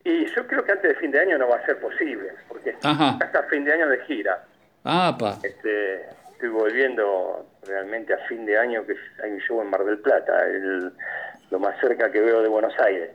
Y 0.05 0.25
yo 0.33 0.47
creo 0.47 0.63
que 0.63 0.71
antes 0.71 0.93
de 0.93 0.95
fin 0.95 1.11
de 1.11 1.19
año 1.19 1.37
no 1.37 1.49
va 1.49 1.57
a 1.57 1.65
ser 1.65 1.77
posible, 1.81 2.29
porque 2.47 2.73
hasta 2.81 3.43
fin 3.49 3.65
de 3.65 3.73
año 3.73 3.89
de 3.89 3.99
gira. 4.05 4.45
Ah, 4.85 5.17
pa. 5.19 5.37
Este, 5.43 6.03
estoy 6.31 6.47
volviendo 6.47 7.45
realmente 7.67 8.13
a 8.13 8.17
fin 8.29 8.45
de 8.45 8.57
año, 8.57 8.85
que 8.85 8.95
hay 9.21 9.31
un 9.31 9.41
show 9.41 9.61
en 9.61 9.69
Mar 9.69 9.83
del 9.83 9.97
Plata, 9.97 10.47
el, 10.47 10.93
lo 11.51 11.59
más 11.59 11.77
cerca 11.81 12.09
que 12.09 12.21
veo 12.21 12.41
de 12.41 12.47
Buenos 12.47 12.73
Aires. 12.79 13.11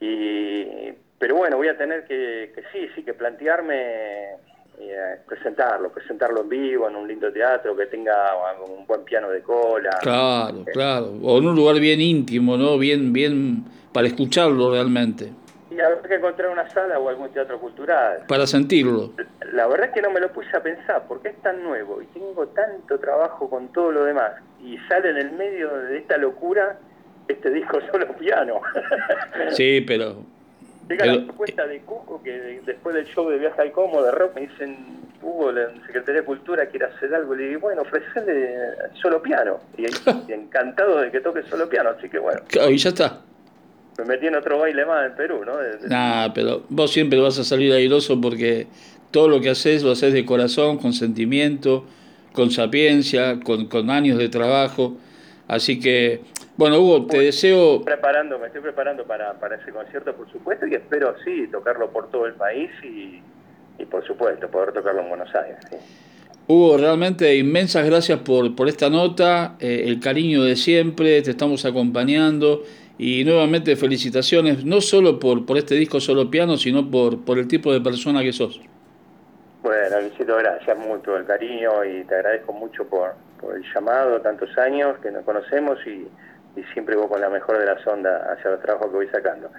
Y 0.00 0.92
pero 1.20 1.36
bueno, 1.36 1.58
voy 1.58 1.68
a 1.68 1.76
tener 1.76 2.06
que, 2.06 2.50
sí, 2.72 2.88
sí, 2.94 3.02
que 3.02 3.12
plantearme 3.12 4.36
eh, 4.80 5.16
presentarlo, 5.28 5.92
presentarlo 5.92 6.40
en 6.40 6.48
vivo, 6.48 6.88
en 6.88 6.96
un 6.96 7.06
lindo 7.06 7.30
teatro, 7.30 7.76
que 7.76 7.84
tenga 7.86 8.14
un 8.66 8.86
buen 8.86 9.04
piano 9.04 9.28
de 9.28 9.42
cola. 9.42 9.90
Claro, 10.00 10.60
eh, 10.60 10.70
claro, 10.72 11.12
o 11.22 11.36
en 11.36 11.46
un 11.46 11.54
lugar 11.54 11.78
bien 11.78 12.00
íntimo, 12.00 12.56
¿no? 12.56 12.78
Bien, 12.78 13.12
bien, 13.12 13.64
para 13.92 14.06
escucharlo 14.06 14.72
realmente. 14.72 15.30
Y 15.70 15.78
habrá 15.78 16.00
que 16.00 16.14
encontrar 16.14 16.48
una 16.48 16.66
sala 16.70 16.98
o 16.98 17.10
algún 17.10 17.28
teatro 17.28 17.60
cultural. 17.60 18.24
Para 18.26 18.46
sentirlo. 18.46 19.12
La 19.52 19.66
verdad 19.66 19.88
es 19.88 19.92
que 19.92 20.00
no 20.00 20.10
me 20.10 20.20
lo 20.20 20.32
puse 20.32 20.56
a 20.56 20.62
pensar, 20.62 21.04
porque 21.06 21.28
es 21.28 21.42
tan 21.42 21.62
nuevo 21.62 22.00
y 22.00 22.06
tengo 22.06 22.48
tanto 22.48 22.98
trabajo 22.98 23.50
con 23.50 23.68
todo 23.74 23.92
lo 23.92 24.04
demás, 24.04 24.32
y 24.64 24.78
sale 24.88 25.10
en 25.10 25.18
el 25.18 25.32
medio 25.32 25.68
de 25.68 25.98
esta 25.98 26.16
locura 26.16 26.78
este 27.28 27.50
disco 27.50 27.78
solo 27.92 28.10
piano. 28.16 28.62
Sí, 29.50 29.84
pero 29.86 30.24
Llega 30.90 31.06
la 31.06 31.24
propuesta 31.24 31.68
de 31.68 31.78
Cuco 31.82 32.20
que 32.20 32.60
después 32.66 32.96
del 32.96 33.06
show 33.06 33.30
de 33.30 33.38
Viaje 33.38 33.62
al 33.62 33.70
Como 33.70 34.02
de 34.02 34.10
rock 34.10 34.34
me 34.34 34.40
dicen, 34.40 34.76
Hugo, 35.22 35.52
la 35.52 35.70
Secretaría 35.86 36.22
de 36.22 36.26
Cultura 36.26 36.66
quiere 36.66 36.86
hacer 36.86 37.14
algo. 37.14 37.36
Le 37.36 37.46
digo, 37.46 37.60
bueno, 37.60 37.82
ofrecerle 37.82 38.56
solo 39.00 39.22
piano. 39.22 39.60
Y, 39.78 39.84
encantado 40.32 41.00
de 41.00 41.12
que 41.12 41.20
toque 41.20 41.44
solo 41.44 41.68
piano, 41.68 41.90
así 41.96 42.08
que 42.08 42.18
bueno. 42.18 42.40
y 42.68 42.76
ya 42.76 42.88
está. 42.88 43.20
Me 43.98 44.04
metí 44.04 44.26
en 44.26 44.34
otro 44.34 44.58
baile 44.58 44.84
más 44.84 45.06
en 45.06 45.14
Perú, 45.14 45.44
¿no? 45.46 45.52
Nah, 45.88 46.32
pero 46.34 46.64
vos 46.68 46.90
siempre 46.90 47.20
vas 47.20 47.38
a 47.38 47.44
salir 47.44 47.72
airoso 47.72 48.20
porque 48.20 48.66
todo 49.12 49.28
lo 49.28 49.40
que 49.40 49.50
haces 49.50 49.84
lo 49.84 49.92
haces 49.92 50.12
de 50.12 50.24
corazón, 50.24 50.78
con 50.78 50.92
sentimiento, 50.92 51.84
con 52.32 52.50
sapiencia, 52.50 53.38
con, 53.38 53.66
con 53.66 53.90
años 53.90 54.18
de 54.18 54.28
trabajo. 54.28 54.96
Así 55.46 55.78
que 55.78 56.22
bueno, 56.60 56.78
Hugo, 56.78 57.06
te 57.06 57.18
deseo... 57.18 57.82
Preparando, 57.82 58.38
me 58.38 58.48
estoy 58.48 58.60
preparando 58.60 59.04
para, 59.04 59.32
para 59.40 59.56
ese 59.56 59.72
concierto, 59.72 60.14
por 60.14 60.30
supuesto, 60.30 60.66
y 60.66 60.74
espero, 60.74 61.14
sí, 61.24 61.48
tocarlo 61.50 61.90
por 61.90 62.10
todo 62.10 62.26
el 62.26 62.34
país 62.34 62.70
y, 62.82 63.22
y 63.78 63.86
por 63.86 64.06
supuesto, 64.06 64.46
poder 64.48 64.72
tocarlo 64.72 65.00
en 65.00 65.08
Buenos 65.08 65.34
Aires. 65.34 65.58
Hugo, 66.46 66.76
realmente 66.76 67.34
inmensas 67.34 67.86
gracias 67.86 68.18
por, 68.18 68.54
por 68.54 68.68
esta 68.68 68.90
nota, 68.90 69.56
eh, 69.58 69.84
el 69.86 70.00
cariño 70.00 70.42
de 70.42 70.54
siempre, 70.54 71.22
te 71.22 71.30
estamos 71.30 71.64
acompañando 71.64 72.62
y 72.98 73.24
nuevamente 73.24 73.74
felicitaciones, 73.74 74.62
no 74.62 74.82
solo 74.82 75.18
por, 75.18 75.46
por 75.46 75.56
este 75.56 75.76
disco 75.76 75.98
solo 75.98 76.30
piano, 76.30 76.58
sino 76.58 76.90
por, 76.90 77.24
por 77.24 77.38
el 77.38 77.48
tipo 77.48 77.72
de 77.72 77.80
persona 77.80 78.20
que 78.20 78.34
sos. 78.34 78.60
Bueno, 79.62 80.00
Luisito, 80.02 80.36
gracias 80.36 80.76
mucho 80.76 81.16
el 81.16 81.24
cariño 81.24 81.82
y 81.86 82.04
te 82.04 82.16
agradezco 82.16 82.52
mucho 82.52 82.84
por, 82.84 83.14
por 83.40 83.56
el 83.56 83.64
llamado, 83.74 84.20
tantos 84.20 84.50
años 84.58 84.98
que 85.02 85.10
nos 85.10 85.24
conocemos 85.24 85.78
y 85.86 86.06
y 86.56 86.62
siempre 86.72 86.96
voy 86.96 87.08
con 87.08 87.20
la 87.20 87.28
mejor 87.28 87.58
de 87.58 87.66
la 87.66 87.82
sonda 87.82 88.32
hacia 88.32 88.50
los 88.50 88.60
trabajos 88.60 88.88
que 88.90 88.96
voy 88.96 89.08
sacando. 89.08 89.50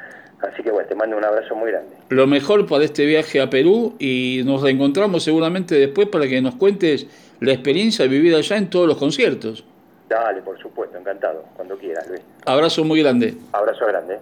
Así 0.41 0.63
que 0.63 0.71
bueno, 0.71 0.88
te 0.88 0.95
mando 0.95 1.17
un 1.17 1.23
abrazo 1.23 1.56
muy 1.56 1.71
grande. 1.71 1.95
Lo 2.10 2.25
mejor 2.27 2.65
para 2.67 2.84
este 2.84 3.06
viaje 3.06 3.41
a 3.41 3.49
Perú 3.49 3.95
y 3.99 4.41
nos 4.45 4.62
reencontramos 4.62 5.23
seguramente 5.23 5.75
después 5.75 6.08
para 6.08 6.27
que 6.27 6.41
nos 6.41 6.56
cuentes 6.56 7.08
la 7.39 7.54
experiencia 7.54 8.06
vivida 8.08 8.38
allá 8.38 8.58
en 8.58 8.69
todos 8.69 8.88
los 8.88 8.97
conciertos. 8.97 9.63
Dale, 10.10 10.41
por 10.41 10.60
supuesto, 10.60 10.97
encantado, 10.97 11.45
cuando 11.56 11.77
quieras, 11.77 12.08
Luis. 12.08 12.21
Abrazo 12.45 12.84
muy 12.84 13.01
grande. 13.01 13.36
Abrazo 13.54 13.86
grande. 13.86 14.19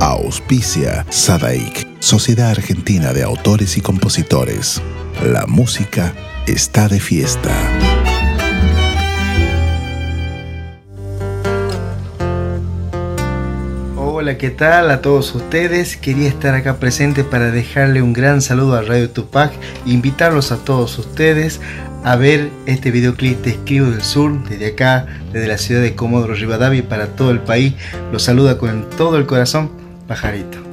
Auspicia 0.00 1.04
Sadaik, 1.10 2.00
Sociedad 2.00 2.50
Argentina 2.50 3.12
de 3.12 3.22
Autores 3.22 3.76
y 3.78 3.80
Compositores. 3.80 4.82
La 5.24 5.46
música 5.46 6.12
está 6.46 6.86
de 6.88 7.00
fiesta. 7.00 7.50
Hola, 14.26 14.38
¿qué 14.38 14.50
tal 14.50 14.90
a 14.90 15.02
todos 15.02 15.32
ustedes? 15.36 15.96
Quería 15.96 16.26
estar 16.26 16.52
acá 16.56 16.78
presente 16.78 17.22
para 17.22 17.52
dejarle 17.52 18.02
un 18.02 18.12
gran 18.12 18.42
saludo 18.42 18.74
a 18.74 18.82
Radio 18.82 19.08
Tupac 19.08 19.52
invitarlos 19.86 20.50
a 20.50 20.56
todos 20.56 20.98
ustedes 20.98 21.60
a 22.02 22.16
ver 22.16 22.50
este 22.66 22.90
videoclip 22.90 23.40
de 23.44 23.50
Escribo 23.50 23.88
del 23.88 24.02
Sur 24.02 24.42
desde 24.48 24.66
acá, 24.66 25.06
desde 25.32 25.46
la 25.46 25.58
ciudad 25.58 25.80
de 25.80 25.94
Comodoro 25.94 26.34
Rivadavia 26.34 26.88
para 26.88 27.06
todo 27.14 27.30
el 27.30 27.38
país. 27.38 27.74
Los 28.10 28.24
saluda 28.24 28.58
con 28.58 28.90
todo 28.90 29.16
el 29.16 29.26
corazón 29.26 29.70
Pajarito. 30.08 30.65